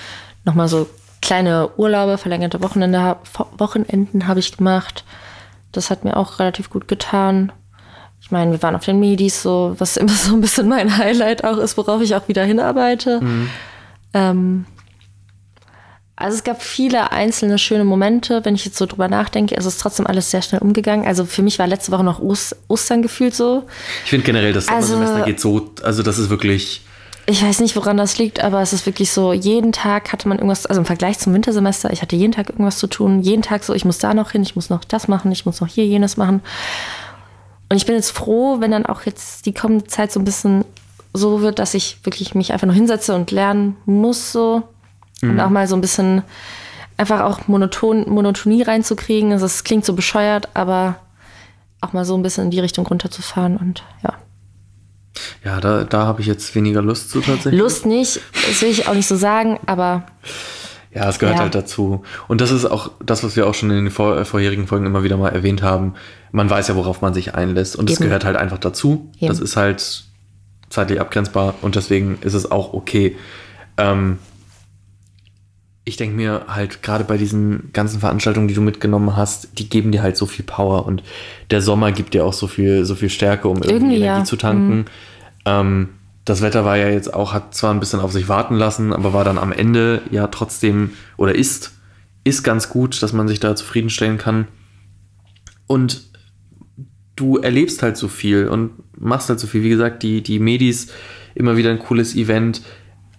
[0.44, 0.88] nochmal so
[1.22, 3.16] kleine Urlaube, verlängerte Wochenende,
[3.58, 5.04] Wochenenden habe ich gemacht.
[5.72, 7.52] Das hat mir auch relativ gut getan.
[8.22, 11.44] Ich meine, wir waren auf den Medis, so, was immer so ein bisschen mein Highlight
[11.44, 13.20] auch ist, worauf ich auch wieder hinarbeite.
[14.14, 14.66] Ähm,
[16.16, 18.44] Also es gab viele einzelne schöne Momente.
[18.44, 21.06] Wenn ich jetzt so drüber nachdenke, ist es trotzdem alles sehr schnell umgegangen.
[21.06, 23.66] Also für mich war letzte Woche noch Ost Ostern gefühlt so.
[24.04, 26.82] Ich finde generell, das Also- Sommersemester geht so, also das ist wirklich,
[27.26, 30.38] Ich weiß nicht, woran das liegt, aber es ist wirklich so, jeden Tag hatte man
[30.38, 33.20] irgendwas, also im Vergleich zum Wintersemester, ich hatte jeden Tag irgendwas zu tun.
[33.20, 35.60] Jeden Tag so, ich muss da noch hin, ich muss noch das machen, ich muss
[35.60, 36.42] noch hier jenes machen.
[37.68, 40.64] Und ich bin jetzt froh, wenn dann auch jetzt die kommende Zeit so ein bisschen
[41.12, 44.64] so wird, dass ich wirklich mich einfach nur hinsetze und lernen muss so.
[45.22, 46.22] Und auch mal so ein bisschen
[46.96, 49.32] einfach auch monoton, Monotonie reinzukriegen.
[49.32, 50.96] Also es klingt so bescheuert, aber
[51.80, 54.14] auch mal so ein bisschen in die Richtung runterzufahren und ja.
[55.44, 57.60] Ja, da, da habe ich jetzt weniger Lust zu tatsächlich.
[57.60, 60.04] Lust nicht, das will ich auch nicht so sagen, aber
[60.92, 61.42] Ja, es gehört Ja.
[61.44, 62.02] halt dazu.
[62.26, 64.86] Und das ist auch das, was wir auch schon in den vor, äh, vorherigen Folgen
[64.86, 65.94] immer wieder mal erwähnt haben.
[66.32, 67.76] Man weiß ja, worauf man sich einlässt.
[67.76, 69.08] Und es gehört halt einfach dazu.
[69.18, 69.28] Eben.
[69.28, 70.04] Das ist halt
[70.68, 73.16] zeitlich abgrenzbar und deswegen ist es auch okay.
[73.76, 74.18] Ähm,
[75.84, 79.90] ich denke mir halt gerade bei diesen ganzen Veranstaltungen, die du mitgenommen hast, die geben
[79.92, 81.02] dir halt so viel Power und
[81.50, 84.24] der Sommer gibt dir auch so viel, so viel Stärke, um irgendwie, Irgendwie, Energie ja.
[84.24, 84.84] zu tanken.
[85.50, 85.88] Ähm,
[86.24, 89.12] das Wetter war ja jetzt auch, hat zwar ein bisschen auf sich warten lassen, aber
[89.12, 91.72] war dann am Ende ja trotzdem oder ist,
[92.24, 94.46] ist ganz gut, dass man sich da zufriedenstellen kann.
[95.66, 96.02] Und
[97.16, 99.62] du erlebst halt so viel und machst halt so viel.
[99.62, 100.88] Wie gesagt, die, die Medis,
[101.34, 102.62] immer wieder ein cooles Event.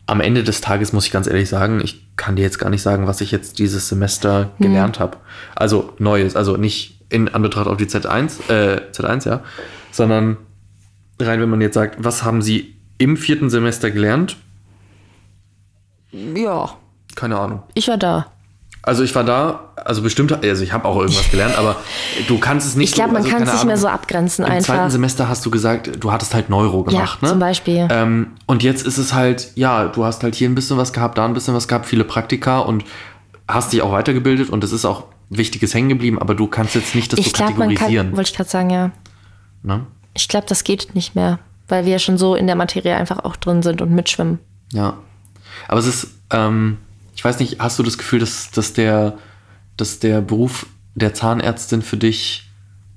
[0.06, 2.82] Am Ende des Tages muss ich ganz ehrlich sagen, ich kann dir jetzt gar nicht
[2.82, 5.18] sagen, was ich jetzt dieses Semester gelernt habe.
[5.56, 9.44] Also Neues, also nicht in Anbetracht auf die Z1, äh, Z1, ja,
[9.92, 10.38] sondern
[11.20, 14.38] rein, wenn man jetzt sagt, was haben sie im vierten Semester gelernt?
[16.12, 16.70] ja,
[17.16, 17.64] Keine Ahnung.
[17.74, 18.28] ich war da.
[18.84, 21.76] Also ich war da, also bestimmt, also ich habe auch irgendwas gelernt, aber
[22.28, 23.82] du kannst es nicht Ich glaube, so, man also kann es nicht mehr Ahnung.
[23.82, 24.90] so abgrenzen Im zweiten einfach.
[24.90, 27.30] Semester hast du gesagt, du hattest halt Neuro gemacht, ja, ne?
[27.32, 27.88] zum Beispiel.
[27.92, 31.20] Ähm, und jetzt ist es halt, ja, du hast halt hier ein bisschen was gehabt,
[31.20, 32.84] da ein bisschen was gehabt, viele Praktika und
[33.48, 36.96] hast dich auch weitergebildet und es ist auch Wichtiges hängen geblieben, aber du kannst jetzt
[36.96, 38.18] nicht das ich so glaube, man kann, kategorisieren.
[38.18, 38.92] wollte ich gerade sagen, ja.
[39.62, 39.86] ne?
[40.14, 43.36] Ich glaube, das geht nicht mehr, weil wir schon so in der Materie einfach auch
[43.36, 44.40] drin sind und mitschwimmen.
[44.74, 44.98] Ja.
[45.68, 46.78] Aber es ist, ähm,
[47.16, 49.18] ich weiß nicht, hast du das Gefühl, dass, dass, der,
[49.78, 52.48] dass der Beruf der Zahnärztin für dich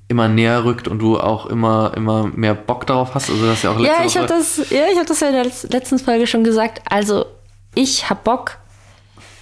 [0.09, 3.31] immer näher rückt und du auch immer, immer mehr Bock darauf hast?
[3.31, 5.35] Also, das ja auch letzte Ja, ich habe das, ja, ich habe das ja in
[5.35, 6.83] der letz- letzten Folge schon gesagt.
[6.91, 7.27] Also,
[7.75, 8.59] ich habe Bock.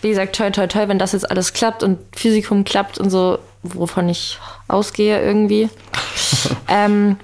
[0.01, 3.39] Wie gesagt, toi, toi, toi, wenn das jetzt alles klappt und Physikum klappt und so,
[3.63, 5.69] wovon ich ausgehe irgendwie.
[6.69, 7.17] ähm,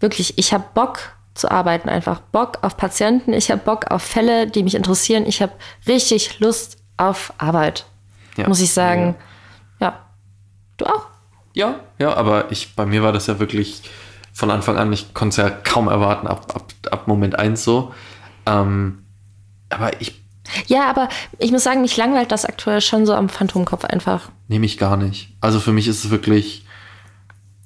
[0.00, 0.98] wirklich, ich habe Bock
[1.34, 2.20] zu arbeiten einfach.
[2.20, 5.24] Bock auf Patienten, ich habe Bock auf Fälle, die mich interessieren.
[5.26, 5.52] Ich habe
[5.86, 7.86] richtig Lust auf Arbeit,
[8.36, 8.48] Ja.
[8.48, 9.14] muss ich sagen.
[9.80, 9.98] Ja.
[10.76, 11.06] Du auch?
[11.54, 13.82] Ja, ja, aber ich, bei mir war das ja wirklich
[14.32, 17.92] von Anfang an, ich konnte es ja kaum erwarten, ab, ab, ab Moment 1 so.
[18.46, 19.04] Ähm,
[19.68, 20.20] aber ich
[20.66, 21.08] Ja, aber
[21.38, 24.30] ich muss sagen, mich langweilt das aktuell schon so am Phantomkopf einfach.
[24.48, 25.32] nehme ich gar nicht.
[25.40, 26.64] Also für mich ist es wirklich.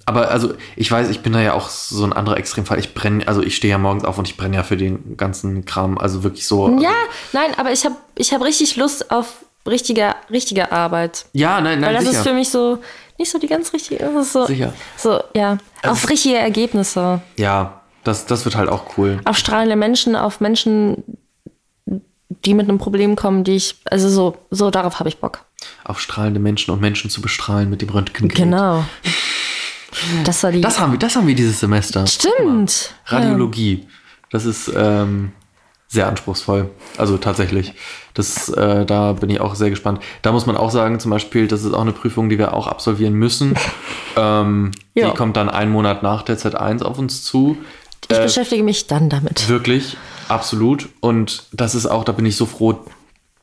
[0.06, 2.78] Aber also ich weiß, ich bin da ja auch so ein anderer Extremfall.
[2.78, 5.64] Ich brenne, also ich stehe ja morgens auf und ich brenne ja für den ganzen
[5.64, 5.98] Kram.
[5.98, 6.78] Also wirklich so.
[6.80, 6.92] Ja,
[7.32, 11.26] nein, aber ich habe ich hab richtig Lust auf richtige, richtige Arbeit.
[11.32, 12.18] Ja, nein, nein, Weil das sicher.
[12.18, 12.78] ist für mich so
[13.18, 13.98] nicht so die ganz richtige.
[13.98, 14.72] Das ist so, Sicher.
[14.96, 15.58] So, ja.
[15.82, 17.20] auf richtige Ergebnisse.
[17.36, 19.20] ja, das, das wird halt auch cool.
[19.24, 21.02] Auf strahlende Menschen, auf Menschen,
[21.86, 23.76] die mit einem Problem kommen, die ich.
[23.86, 25.44] Also so, so darauf habe ich Bock.
[25.84, 28.36] Auf strahlende Menschen und Menschen zu bestrahlen mit dem Röntgengerät.
[28.36, 28.84] Genau.
[30.24, 30.60] Das war die.
[30.60, 32.06] Das haben wir, das haben wir dieses Semester.
[32.06, 32.94] Stimmt.
[33.06, 33.86] Radiologie.
[34.30, 35.32] Das ist ähm,
[35.88, 36.70] sehr anspruchsvoll.
[36.98, 37.74] Also tatsächlich.
[38.14, 40.00] Das, äh, da bin ich auch sehr gespannt.
[40.22, 42.66] Da muss man auch sagen, zum Beispiel, das ist auch eine Prüfung, die wir auch
[42.66, 43.54] absolvieren müssen.
[44.16, 45.10] ähm, Ja.
[45.10, 47.56] Die kommt dann einen Monat nach der Z1 auf uns zu.
[48.10, 49.48] Ich Äh, beschäftige mich dann damit.
[49.48, 49.96] Wirklich,
[50.28, 50.88] absolut.
[51.00, 52.84] Und das ist auch, da bin ich so froh,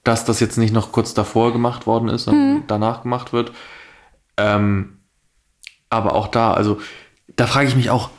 [0.03, 3.51] dass das jetzt nicht noch kurz davor gemacht worden ist und danach gemacht wird.
[4.37, 4.97] Ähm,
[5.91, 6.80] aber auch da, also
[7.36, 8.10] da frage ich mich auch,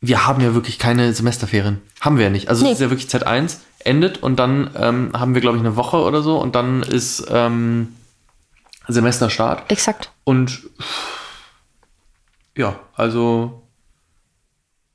[0.00, 1.80] wir haben ja wirklich keine Semesterferien.
[2.00, 2.48] Haben wir ja nicht.
[2.48, 2.70] Also Nee.
[2.72, 5.96] es ist ja wirklich Z1, endet und dann ähm, haben wir, glaube ich, eine Woche
[5.98, 7.94] oder so und dann ist ähm,
[8.86, 9.70] Semesterstart.
[9.70, 10.12] Exakt.
[10.24, 10.62] Und
[12.56, 13.62] ja, also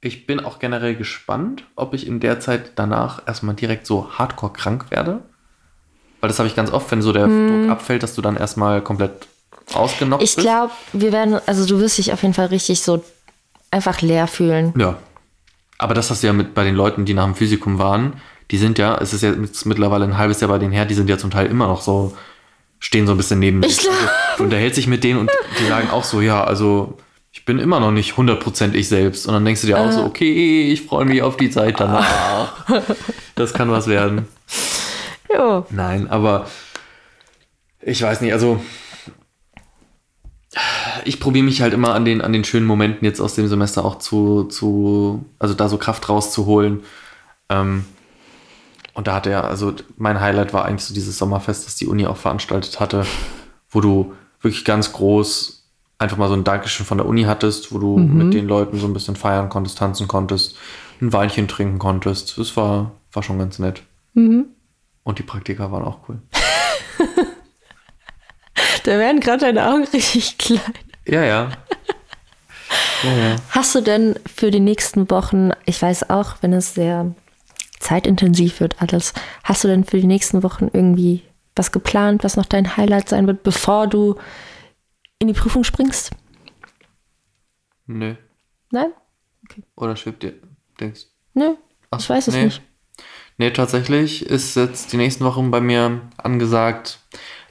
[0.01, 4.51] ich bin auch generell gespannt, ob ich in der Zeit danach erstmal direkt so hardcore
[4.53, 5.21] krank werde.
[6.19, 8.81] Weil das habe ich ganz oft, wenn so der Druck abfällt, dass du dann erstmal
[8.81, 9.27] komplett
[9.73, 10.23] ausgenockt.
[10.23, 13.03] Ich glaube, wir werden, also du wirst dich auf jeden Fall richtig so
[13.71, 14.73] einfach leer fühlen.
[14.77, 14.97] Ja.
[15.77, 18.21] Aber das hast du ja mit bei den Leuten, die nach dem Physikum waren,
[18.51, 20.93] die sind ja, es ist ja jetzt mittlerweile ein halbes Jahr bei denen her, die
[20.93, 22.15] sind ja zum Teil immer noch so,
[22.79, 23.89] stehen so ein bisschen neben Ich dir.
[23.89, 26.97] Also, du unterhältst dich mit denen und die sagen auch so, ja, also
[27.31, 29.25] ich bin immer noch nicht 100% ich selbst.
[29.25, 32.65] Und dann denkst du dir auch so, okay, ich freue mich auf die Zeit danach.
[33.35, 34.27] das kann was werden.
[35.33, 35.65] Jo.
[35.71, 36.45] Nein, aber
[37.81, 38.63] Ich weiß nicht, also
[41.05, 43.85] ich probiere mich halt immer an den, an den schönen Momenten jetzt aus dem Semester
[43.85, 46.81] auch zu, zu also da so Kraft rauszuholen.
[47.49, 47.85] Ähm,
[48.93, 52.05] und da hatte er, also mein Highlight war eigentlich so dieses Sommerfest, das die Uni
[52.05, 53.05] auch veranstaltet hatte,
[53.69, 55.65] wo du wirklich ganz groß
[55.97, 58.87] einfach mal so ein Dankeschön von der Uni hattest, wo du mit den Leuten so
[58.87, 60.57] ein bisschen feiern konntest, tanzen konntest,
[61.01, 62.37] ein Weinchen trinken konntest.
[62.37, 63.83] Das war, war schon ganz nett.
[65.03, 66.21] Und die Praktika waren auch cool.
[68.83, 70.59] Da werden gerade deine Augen richtig klein.
[71.05, 71.51] Ja, ja.
[73.03, 73.35] ja, ja.
[73.49, 77.13] Hast du denn für die nächsten Wochen, ich weiß auch, wenn es sehr
[77.79, 79.13] zeitintensiv wird alles,
[79.43, 81.23] hast du denn für die nächsten Wochen irgendwie
[81.55, 84.15] was geplant, was noch dein Highlight sein wird, bevor du
[85.19, 86.11] in die Prüfung springst?
[87.85, 88.15] Nö.
[88.71, 88.91] Nein?
[89.75, 90.33] Oder schwebt dir,
[90.79, 91.55] denkst Nö,
[91.91, 92.45] Ach, ich weiß es nee.
[92.45, 92.61] nicht.
[93.37, 96.99] Nee, tatsächlich ist jetzt die nächsten Wochen bei mir angesagt,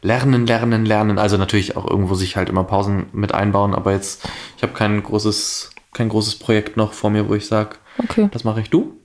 [0.03, 1.19] lernen, lernen, lernen.
[1.19, 5.03] Also natürlich auch irgendwo sich halt immer Pausen mit einbauen, aber jetzt, ich habe kein
[5.03, 8.97] großes, kein großes Projekt noch vor mir, wo ich sage, Okay, das mache ich du.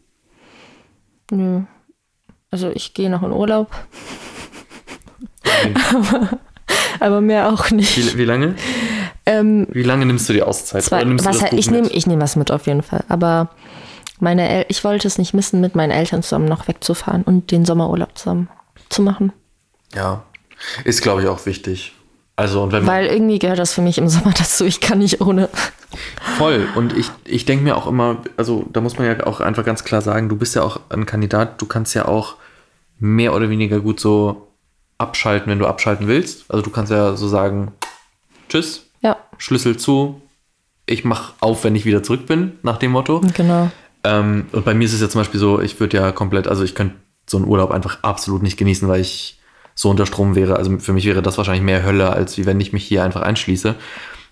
[1.32, 1.62] nö.
[2.50, 3.70] Also ich gehe noch in Urlaub,
[7.00, 7.98] aber mehr auch nicht.
[7.98, 8.56] Wie, wie lange?
[9.26, 10.84] Ähm, Wie lange nimmst du die Auszeit?
[10.84, 13.04] Zwei, was ich nehme ich nehm was mit auf jeden Fall.
[13.10, 13.50] Aber
[14.20, 17.66] meine El ich wollte es nicht missen, mit meinen Eltern zusammen noch wegzufahren und den
[17.66, 18.48] Sommerurlaub zusammen
[18.88, 19.34] zu machen.
[19.94, 20.24] Ja,
[20.84, 21.94] ist glaube ich auch wichtig.
[22.36, 24.64] Also und wenn Weil irgendwie gehört das für mich im Sommer dazu.
[24.66, 25.50] Ich kann nicht ohne.
[26.38, 26.68] Voll.
[26.76, 29.84] Und ich, ich denke mir auch immer, also da muss man ja auch einfach ganz
[29.84, 32.36] klar sagen, du bist ja auch ein Kandidat, du kannst ja auch
[33.00, 34.48] mehr oder weniger gut so
[35.00, 36.46] abschalten, wenn du abschalten willst.
[36.50, 37.72] Also du kannst ja so sagen,
[38.50, 40.22] tschüss, Ja, Schlüssel zu,
[40.86, 43.22] ich mach auf, wenn ich wieder zurück bin, nach dem Motto.
[43.34, 43.72] genau.
[44.04, 46.64] Ähm, und bei mir ist es ja zum Beispiel so, ich würde ja komplett, also
[46.64, 46.96] ich könnte
[47.28, 49.37] so einen Urlaub einfach absolut nicht genießen, weil ich
[49.80, 50.56] so unter Strom wäre.
[50.58, 53.22] Also für mich wäre das wahrscheinlich mehr Hölle, als wie wenn ich mich hier einfach
[53.22, 53.76] einschließe.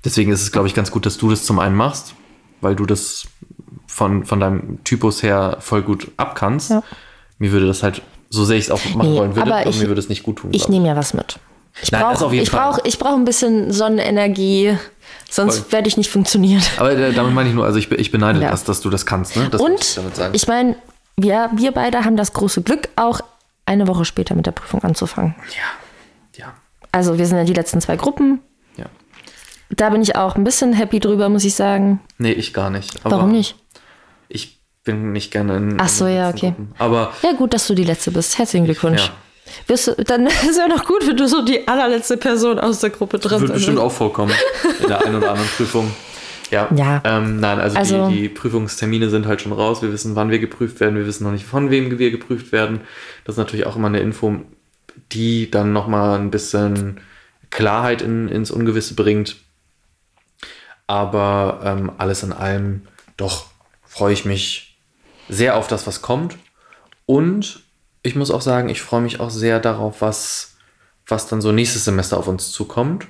[0.04, 2.16] Deswegen ist es, glaube ich, ganz gut, dass du das zum einen machst,
[2.62, 3.28] weil du das
[3.88, 6.72] von, von deinem Typus her voll gut abkannst.
[6.72, 6.84] Ja.
[7.38, 9.80] Mir würde das halt, so sehr ich es auch machen Nee, wollen würde, aber ich-
[9.80, 10.50] mir würde es nicht gut tun.
[10.52, 11.40] Ich nehme ja was mit.
[11.82, 14.78] Ich brauche ich brauch, ich brauch ein bisschen Sonnenenergie,
[15.30, 16.64] sonst werde ich nicht funktionieren.
[16.78, 18.50] Aber äh, damit meine ich nur, also ich, ich beneide Ja.
[18.52, 19.36] das, dass du das kannst.
[19.36, 19.50] Ne?
[19.52, 20.34] Das Und sagen.
[20.34, 20.76] ich meine,
[21.18, 23.20] wir, wir beide haben das große Glück, auch
[23.66, 25.36] eine Woche später mit der Prüfung anzufangen.
[25.50, 26.54] ja, ja,
[26.92, 28.40] Also wir sind ja die letzten zwei Gruppen.
[28.78, 28.86] ja.
[29.70, 32.00] Da bin ich auch ein bisschen happy drüber, muss ich sagen.
[32.20, 33.04] Nee, ich gar nicht.
[33.04, 33.56] Aber Warum nicht?
[34.30, 35.78] Ich bin nicht gerne in.
[35.82, 36.50] Ach so, in ja, okay.
[36.50, 36.74] Gruppen.
[36.78, 38.38] Aber Ja, gut, dass du die Letzte bist.
[38.38, 39.08] Herzlichen Glückwunsch.
[39.08, 39.12] ja.
[39.68, 42.80] Wirst du, dann ist es ja noch gut, wenn du so die allerletzte Person aus
[42.80, 43.86] der Gruppe drin Wird bestimmt bist.
[43.88, 44.34] auch vorkommen
[44.82, 45.92] in der einen oder anderen Prüfung.
[46.52, 46.70] Ja.
[46.76, 47.02] Ja.
[47.04, 49.82] Ähm, nein, also, Also- die, die Prüfungstermine sind halt schon raus.
[49.82, 50.96] Wir wissen, wann wir geprüft werden.
[50.96, 52.82] Wir wissen noch nicht, von wem wir geprüft werden.
[53.24, 54.42] Das ist natürlich auch immer eine Info,
[55.12, 57.00] die dann nochmal ein bisschen
[57.50, 59.38] Klarheit in, ins Ungewisse bringt.
[60.88, 62.82] Aber ähm, alles in allem,
[63.18, 63.48] doch
[63.84, 64.78] freue ich mich
[65.30, 66.38] sehr auf das, was kommt.
[67.08, 67.64] Und
[68.04, 70.56] ich muss auch sagen, ich freue mich auch sehr darauf, was,
[71.08, 73.08] was dann so nächstes Semester auf uns zukommt.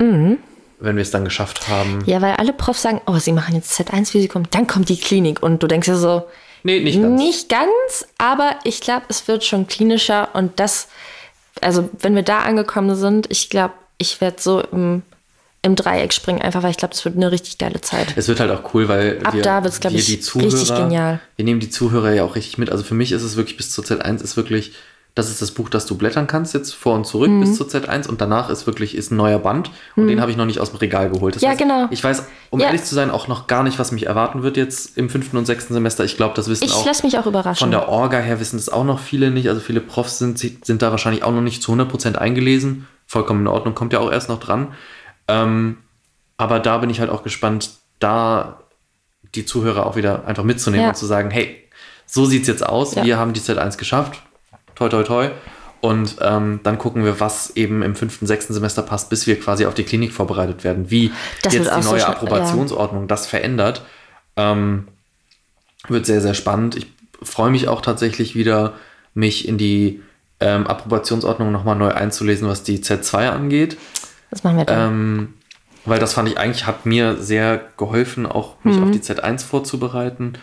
[0.80, 2.04] Wenn wir es dann geschafft haben.
[2.06, 5.42] Ja, weil alle Profs sagen, oh, sie machen jetzt Z1-Physikum, dann kommt die Klinik.
[5.42, 6.26] Und du denkst dir so,
[6.66, 7.22] Nee, nicht ganz.
[7.22, 10.30] nicht ganz, aber ich glaube, es wird schon klinischer.
[10.34, 10.88] Und das,
[11.62, 15.04] also wenn wir da angekommen sind, ich glaube, ich werde so im,
[15.62, 18.14] im Dreieck springen, einfach weil ich glaube, es wird eine richtig geile Zeit.
[18.16, 20.76] Es wird halt auch cool, weil Ab wir, da wird's, wir ich, die Zuhörer, richtig
[20.76, 21.20] genial.
[21.36, 22.72] Wir nehmen die Zuhörer ja auch richtig mit.
[22.72, 24.74] Also für mich ist es wirklich bis zur Z1 ist wirklich,
[25.15, 27.39] das ist das Buch, das du blättern kannst jetzt vor und zurück Mhm.
[27.39, 30.36] bis zur Z1 und danach ist wirklich ist ein neuer Band und den habe ich
[30.38, 31.36] noch nicht aus dem Regal geholt.
[31.36, 31.88] Das Ja, heißt, genau.
[31.89, 32.65] Ich weiß, um Ja.
[32.67, 35.45] ehrlich zu sein, auch noch gar nicht, was mich erwarten wird jetzt im fünften und
[35.45, 36.04] sechsten Semester.
[36.04, 37.60] Ich glaube, das wissen Ich auch lasse mich auch überraschen.
[37.60, 39.47] von der Orga her wissen das auch noch viele nicht.
[39.47, 42.86] Also viele Profs sind, sind da wahrscheinlich auch noch nicht zu 100% eingelesen.
[43.08, 44.73] Vollkommen in Ordnung, kommt ja auch erst noch dran.
[45.30, 45.78] Ähm,
[46.38, 48.60] aber da bin ich halt auch gespannt, da
[49.34, 50.89] die Zuhörer auch wieder einfach mitzunehmen Ja.
[50.89, 51.63] und zu sagen, hey,
[52.06, 52.95] so sieht's jetzt aus.
[52.95, 53.06] Ja.
[53.06, 54.21] Wir haben die Z1 geschafft.
[54.76, 55.30] Toi, toi, toi.
[55.82, 59.66] Und ähm, dann gucken wir, was eben im fünften, sechsten Semester passt, bis wir quasi
[59.66, 60.90] auf die Klinik vorbereitet werden.
[60.90, 61.12] Wie
[61.44, 63.84] Das jetzt die so neue schnell- Approbationsordnung das verändert.
[64.36, 64.88] Ähm,
[65.88, 66.76] wird sehr, sehr spannend.
[66.76, 66.88] Ich
[67.22, 68.74] freue mich auch tatsächlich wieder,
[69.14, 70.02] mich in die
[70.40, 73.78] ähm, Approbationsordnung nochmal neu einzulesen, was die Z2 angeht.
[74.32, 74.92] Das machen wir dann.
[74.92, 75.34] Ähm,
[75.86, 80.34] weil das fand ich eigentlich, hat mir sehr geholfen, auch mich auf die Z1 vorzubereiten.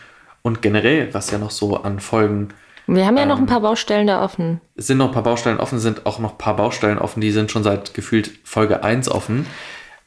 [0.43, 2.49] Und generell, was ja noch so an Folgen,
[2.87, 4.61] wir haben ja noch ähm, ein paar Baustellen da offen.
[4.75, 7.31] es sind noch ein paar Baustellen offen, sind auch noch ein paar Baustellen offen, die
[7.31, 9.47] sind schon seit gefühlt Folge 1 offen.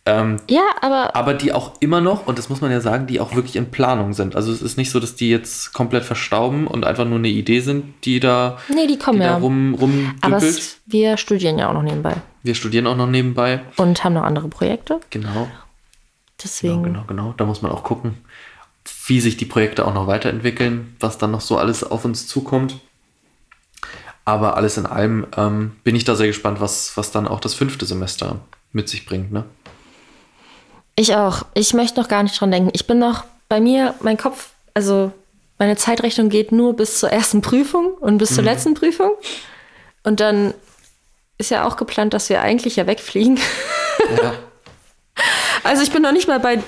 [0.08, 3.20] Ähm, Ja, aber aber die auch immer noch, und das muss man ja sagen, die
[3.20, 4.36] auch wirklich in Planung sind.
[4.36, 7.60] Also es ist nicht so, dass die jetzt komplett verstauben und einfach nur eine Idee
[7.60, 9.38] sind, die da, nee, die kommen die da ja.
[9.38, 13.62] rum, aber es, wir studieren ja auch noch nebenbei Wir studieren auch noch nebenbei.
[13.78, 15.00] und haben noch andere Projekte.
[15.10, 15.48] Genau, genau,
[16.44, 17.34] Deswegen, genau, genau.
[17.38, 18.18] Da muss man auch gucken,
[19.08, 22.80] wie sich die Projekte auch noch weiterentwickeln, was dann noch so alles auf uns zukommt.
[24.26, 27.54] Aber alles in allem ähm, bin ich da sehr gespannt, was, was dann auch das
[27.54, 28.40] fünfte Semester
[28.72, 29.32] mit sich bringt.
[29.32, 29.46] Ne?
[30.98, 31.44] ich auch.
[31.54, 32.70] Ich möchte noch gar nicht dran denken.
[32.74, 35.12] Ich bin noch bei mir, mein Kopf, also
[35.60, 38.50] meine Zeitrechnung geht nur bis zur ersten Prüfung und bis zur Mhm.
[38.50, 39.12] letzten Prüfung.
[40.04, 40.54] Und dann
[41.38, 43.38] ist ja auch geplant, dass wir eigentlich ja wegfliegen.
[44.22, 44.34] Ja.
[45.64, 46.62] Also ich bin noch nicht mal bei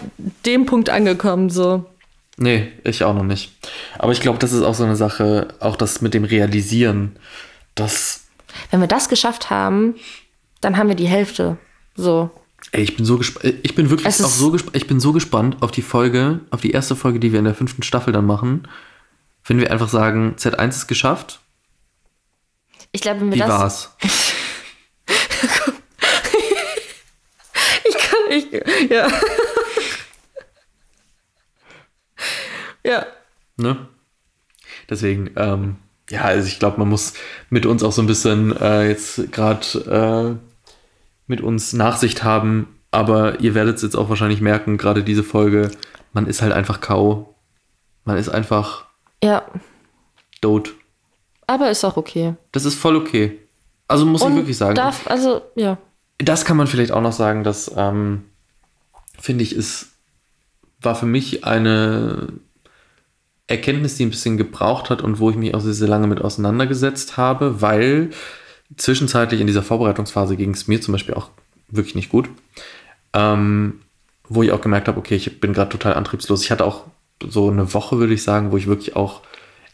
[0.45, 1.85] dem Punkt angekommen, so.
[2.37, 3.51] Nee, ich auch noch nicht.
[3.97, 7.17] Aber ich glaube, das ist auch so eine Sache, auch das mit dem Realisieren,
[7.75, 8.25] dass,
[8.71, 9.95] Wenn wir das geschafft haben,
[10.61, 11.57] dann haben wir die Hälfte.
[11.95, 12.29] So.
[12.71, 15.13] ey, ich bin so gespannt, ich bin wirklich Es auch so gespannt, ich bin so
[15.13, 18.25] gespannt auf die Folge, auf die erste Folge, die wir in der fünften Staffel dann
[18.27, 18.67] machen,
[19.45, 21.39] wenn wir einfach sagen, Z1 ist geschafft,
[22.91, 23.49] Ich glaube, wenn wir wie das.
[23.49, 23.91] war's?
[27.89, 28.91] Ich kann nicht.
[28.91, 29.07] Ja.
[32.87, 33.05] Ja.
[33.57, 33.87] Ne?
[34.89, 35.75] Deswegen, ähm,
[36.09, 37.13] ja, also ich glaube, man muss
[37.49, 40.47] mit uns auch so ein bisschen äh, jetzt gerade äh,
[41.27, 45.71] mit uns Nachsicht haben, aber ihr werdet es jetzt auch wahrscheinlich merken, gerade diese Folge,
[46.13, 47.33] man ist halt einfach K.O.
[48.05, 48.85] Man ist einfach
[49.23, 49.43] Ja.
[50.41, 50.73] tot.
[51.47, 52.35] Aber ist auch okay.
[52.51, 53.39] Das ist voll okay.
[53.87, 54.75] Also muss ich wirklich sagen.
[54.75, 55.77] Darf, also, ja.
[56.17, 58.25] Das kann man vielleicht auch noch sagen, dass, ähm,
[59.19, 59.89] finde ich, ist,
[60.81, 62.27] war für mich eine
[63.47, 66.21] Erkenntnis, die ein bisschen gebraucht hat und wo ich mich auch sehr, sehr lange mit
[66.21, 68.09] auseinandergesetzt habe, weil
[68.75, 71.29] zwischenzeitlich in dieser Vorbereitungsphase ging es mir zum Beispiel auch
[71.69, 72.29] wirklich nicht gut.
[73.13, 73.81] Ähm,
[74.29, 76.43] wo ich auch gemerkt habe, okay, ich bin gerade total antriebslos.
[76.43, 76.83] Ich hatte auch
[77.25, 79.21] so eine Woche, würde ich sagen, wo ich wirklich auch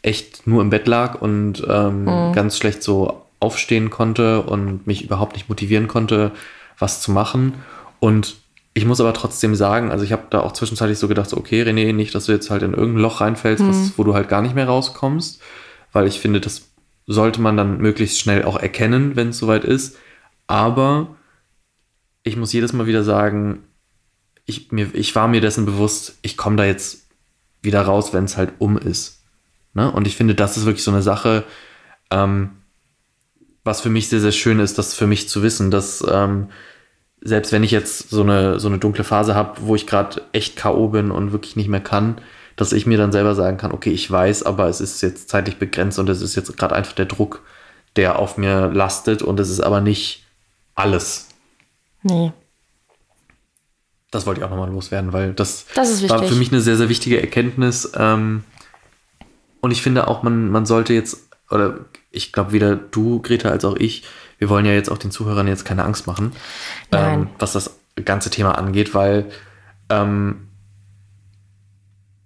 [0.02, 5.34] echt nur im Bett lag und ähm, ganz schlecht so aufstehen konnte und mich überhaupt
[5.34, 6.30] nicht motivieren konnte,
[6.78, 7.54] was zu machen.
[8.00, 8.36] Und
[8.74, 11.62] ich muss aber trotzdem sagen, also ich habe da auch zwischenzeitlich so gedacht, so, okay,
[11.62, 14.42] René, nicht, dass du jetzt halt in irgendein Loch reinfällst, was, wo du halt gar
[14.42, 15.40] nicht mehr rauskommst,
[15.92, 16.62] weil ich finde, das
[17.06, 19.96] sollte man dann möglichst schnell auch erkennen, wenn es soweit ist.
[20.48, 21.14] Aber
[22.24, 23.62] ich muss jedes Mal wieder sagen,
[24.44, 27.06] ich, mir, ich war mir dessen bewusst, ich komme da jetzt
[27.62, 29.22] wieder raus, wenn es halt um ist.
[29.72, 29.90] Ne?
[29.90, 31.44] Und ich finde, das ist wirklich so eine Sache,
[32.10, 32.50] ähm,
[33.62, 36.48] was für mich sehr, sehr schön ist, das für mich zu wissen, dass ähm,
[37.24, 40.56] selbst wenn ich jetzt so eine, so eine dunkle Phase habe, wo ich gerade echt
[40.56, 40.88] K.O.
[40.88, 42.18] bin und wirklich nicht mehr kann,
[42.54, 45.58] dass ich mir dann selber sagen kann, okay, ich weiß, aber es ist jetzt zeitlich
[45.58, 47.42] begrenzt und es ist jetzt gerade einfach der Druck,
[47.96, 50.24] der auf mir lastet und es ist aber nicht
[50.74, 51.28] alles.
[52.02, 52.32] Nee.
[54.10, 56.76] Das wollte ich auch nochmal loswerden, weil das, Das ist war für mich eine sehr,
[56.76, 57.90] sehr wichtige Erkenntnis.
[57.96, 58.44] Ähm,
[59.60, 61.80] und ich finde auch, man, man sollte jetzt, oder
[62.12, 64.04] ich glaube weder du, Greta, als auch ich,
[64.38, 66.32] wir wollen ja jetzt auch den Zuhörern jetzt keine Angst machen,
[66.92, 69.30] ähm, was das ganze Thema angeht, weil
[69.88, 70.48] ähm,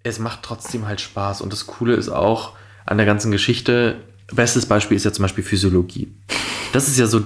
[0.03, 1.41] es macht trotzdem halt Spaß.
[1.41, 2.53] Und das Coole ist auch
[2.85, 6.11] an der ganzen Geschichte, bestes Beispiel ist ja zum Beispiel Physiologie.
[6.73, 7.25] Das ist ja so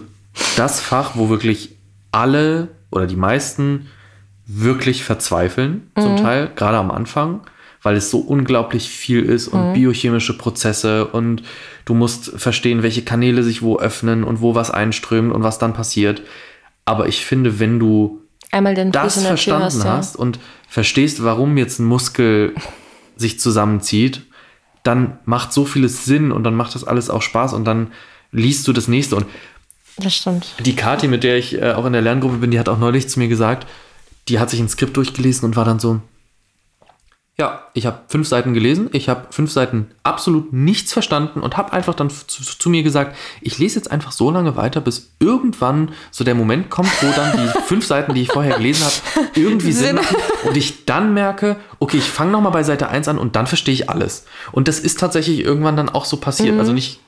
[0.56, 1.76] das Fach, wo wirklich
[2.12, 3.90] alle oder die meisten
[4.46, 7.42] wirklich verzweifeln, zum Teil, gerade am Anfang,
[7.84, 11.44] weil es so unglaublich viel ist und biochemische Prozesse und
[11.86, 15.74] du musst verstehen, welche Kanäle sich wo öffnen und wo was einströmt und was dann
[15.74, 16.24] passiert.
[16.86, 19.98] Aber ich finde, wenn du Einmal den das verstanden hast, ja.
[19.98, 22.56] hast und verstehst, warum jetzt ein Muskel
[23.18, 24.22] sich zusammenzieht,
[24.84, 27.92] dann macht so vieles Sinn und dann macht das alles auch Spaß und dann
[28.32, 29.16] liest du das nächste.
[29.16, 29.26] Und
[29.98, 30.56] Das stimmt.
[30.60, 33.10] die Kathi, mit der ich äh, auch in der Lerngruppe bin, die hat auch neulich
[33.10, 33.68] zu mir gesagt,
[34.28, 36.02] die hat sich ein Skript durchgelesen und war dann so,
[37.36, 41.74] ja, ich habe fünf Seiten gelesen, ich habe fünf Seiten absolut nichts verstanden und habe
[41.74, 45.94] einfach dann zu, zu mir gesagt, ich lese jetzt einfach so lange weiter, bis irgendwann
[46.12, 49.72] so der Moment kommt, wo dann die fünf Seiten, die ich vorher gelesen habe, irgendwie
[49.72, 53.36] Sinn machen und ich dann merke, okay, ich fange nochmal bei Seite 1 an und
[53.36, 54.26] dann verstehe ich alles.
[54.52, 56.60] Und das ist tatsächlich irgendwann dann auch so passiert.
[56.60, 57.00] Also nicht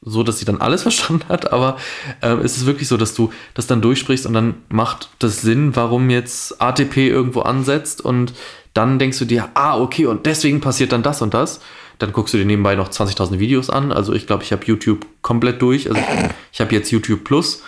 [0.00, 1.76] so, dass sie dann alles verstanden hat, aber
[2.22, 5.74] ähm, es ist wirklich so, dass du das dann durchsprichst und dann macht das Sinn,
[5.74, 8.32] warum jetzt ATP irgendwo ansetzt und
[8.76, 11.60] dann denkst du dir, ah, okay, und deswegen passiert dann das und das.
[11.98, 13.90] Dann guckst du dir nebenbei noch 20.000 Videos an.
[13.90, 15.88] Also ich glaube, ich habe YouTube komplett durch.
[15.88, 16.00] Also
[16.52, 17.62] ich, habe jetzt YouTube Plus.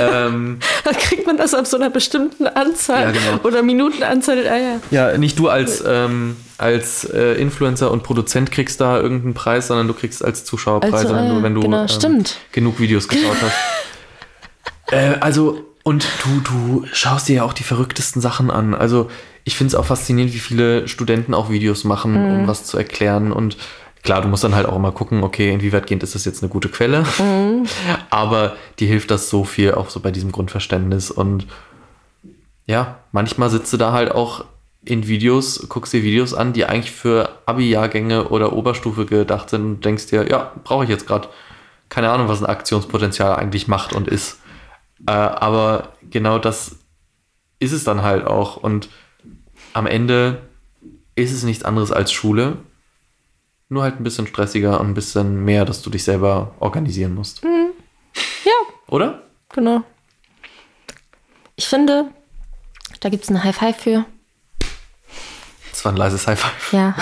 [0.00, 3.44] ähm, Da kriegt man das ab so einer bestimmten Anzahl Ja, genau.
[3.44, 4.46] oder Minutenanzahl.
[4.48, 4.80] Ah, ja.
[4.90, 9.88] ja, nicht du als, ähm, als äh, Influencer und Produzent kriegst da irgendeinen Preis, sondern
[9.88, 13.36] du kriegst als Zuschauerpreis, Also, wenn ah, du, wenn du genau, ähm, genug Videos geschaut
[13.42, 14.92] hast.
[14.92, 18.74] äh, also, Und du, du schaust dir ja auch die verrücktesten Sachen an.
[18.74, 19.10] Also
[19.44, 23.32] ich finde es auch faszinierend, wie viele Studenten auch Videos machen, um was zu erklären.
[23.32, 23.56] Und
[24.02, 26.68] klar, du musst dann halt auch immer gucken, okay, inwieweitgehend ist das jetzt eine gute
[26.68, 27.06] Quelle.
[28.10, 31.10] Aber dir hilft das so viel, auch so bei diesem Grundverständnis.
[31.10, 31.46] Und
[32.66, 34.44] ja, manchmal sitzt du da halt auch
[34.84, 39.84] in Videos, guckst dir Videos an, die eigentlich für Abi-Jahrgänge oder Oberstufe gedacht sind und
[39.86, 41.28] denkst dir, ja, brauche ich jetzt gerade.
[41.88, 44.36] Keine Ahnung, was ein Aktionspotenzial eigentlich macht und ist.
[45.06, 46.76] Äh, aber genau das
[47.58, 48.56] ist es dann halt auch.
[48.56, 48.88] Und
[49.72, 50.42] am Ende
[51.14, 52.58] ist es nichts anderes als Schule.
[53.68, 57.42] Nur halt ein bisschen stressiger und ein bisschen mehr, dass du dich selber organisieren musst.
[57.44, 58.52] Ja,
[58.86, 59.22] Oder?
[59.52, 59.82] genau.
[61.56, 62.06] Ich finde,
[63.00, 64.06] da gibt es ein High Five für.
[65.70, 66.72] Das war ein leises High Five.
[66.72, 66.96] Ja.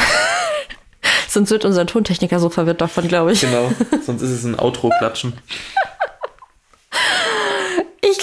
[1.28, 3.42] Sonst wird unser Tontechniker so verwirrt davon, glaube ich.
[3.42, 3.70] Genau.
[4.02, 5.34] Sonst ist es ein Outro-Klatschen.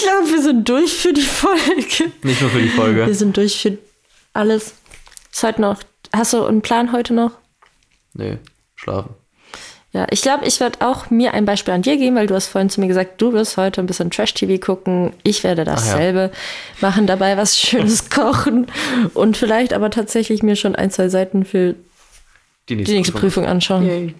[0.04, 2.12] Ich glaube, wir sind durch für die Folge.
[2.22, 3.06] Nicht nur für die Folge.
[3.06, 3.78] Wir sind durch für
[4.34, 4.74] alles.
[5.32, 5.80] Ist heute noch.
[6.12, 7.30] Hast du einen Plan heute noch?
[8.12, 8.36] Nee,
[8.74, 9.14] schlafen.
[9.92, 12.48] Ja, ich glaube, ich werde auch mir ein Beispiel an dir geben, weil du hast
[12.48, 15.14] vorhin zu mir gesagt, du wirst heute ein bisschen Trash-TV gucken.
[15.22, 16.30] Ich werde dasselbe
[16.82, 18.66] machen, dabei was Schönes kochen
[19.14, 21.76] und vielleicht aber tatsächlich mir schon ein, zwei Seiten für
[22.68, 24.14] Die die nächste Prüfung anschauen.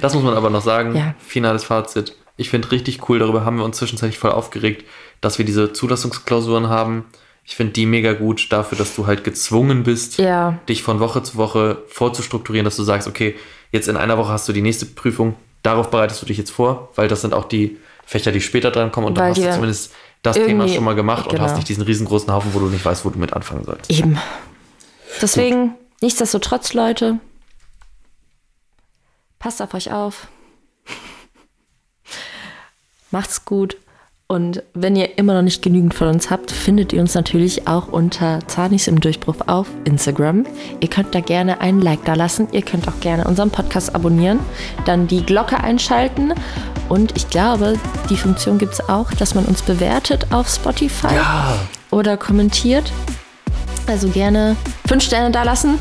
[0.00, 0.96] Das muss man aber noch sagen.
[0.96, 1.14] Ja.
[1.18, 2.16] Finales Fazit.
[2.36, 4.84] Ich finde richtig cool, darüber haben wir uns zwischenzeitlich voll aufgeregt,
[5.20, 7.04] dass wir diese Zulassungsklausuren haben.
[7.44, 11.22] Ich finde die mega gut dafür, dass du halt gezwungen bist, Ja, dich von Woche
[11.22, 13.36] zu Woche vorzustrukturieren, dass du sagst, okay,
[13.70, 16.90] jetzt in einer Woche hast du die nächste Prüfung, darauf bereitest du dich jetzt vor,
[16.96, 19.52] weil das sind auch die Fächer, die später dran kommen und dann Weil hast du
[19.52, 21.44] zumindest das Thema schon mal gemacht und genau.
[21.44, 23.90] hast nicht diesen riesengroßen Haufen, wo du nicht weißt, wo du mit anfangen sollst.
[23.90, 24.18] eben.
[25.20, 27.18] Deswegen, nichtsdestotrotz, Leute,
[29.38, 30.26] passt auf euch auf.
[33.14, 33.76] Macht's gut.
[34.26, 37.86] Und wenn ihr immer noch nicht genügend von uns habt, findet ihr uns natürlich auch
[37.86, 40.44] unter Zanis im Durchbruch auf Instagram.
[40.80, 42.48] Ihr könnt da gerne einen Like da lassen.
[42.50, 44.40] Ihr könnt auch gerne unseren Podcast abonnieren,
[44.84, 46.34] dann die Glocke einschalten.
[46.88, 47.78] Und ich glaube,
[48.10, 51.56] die Funktion gibt es auch, dass man uns bewertet auf Spotify Ja,
[51.92, 52.90] oder kommentiert.
[53.86, 54.56] Also gerne
[54.88, 55.78] fünf Sterne da lassen.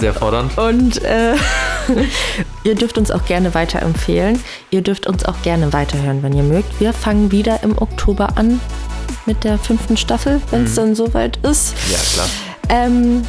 [0.00, 0.56] sehr fordernd.
[0.56, 1.34] Und äh,
[2.64, 4.40] ihr dürft uns auch gerne weiterempfehlen.
[4.70, 6.80] Ihr dürft uns auch gerne weiterhören, wenn ihr mögt.
[6.80, 8.60] Wir fangen wieder im Oktober an
[9.26, 11.74] mit der fünften Staffel, wenn es dann soweit ist.
[11.90, 12.28] Ja, klar.
[12.68, 13.22] Ähm,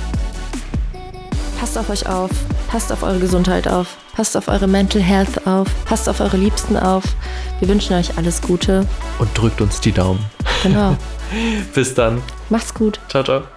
[1.60, 2.30] passt auf euch auf,
[2.68, 6.78] passt auf eure Gesundheit auf, passt auf eure Mental Health auf, passt auf eure Liebsten
[6.78, 7.04] auf.
[7.60, 8.86] Wir wünschen euch alles Gute.
[9.20, 10.24] Und drückt uns die Daumen.
[10.64, 10.96] Genau.
[11.74, 12.22] Bis dann.
[12.50, 13.00] Macht's gut.
[13.10, 13.57] Ciao, ciao.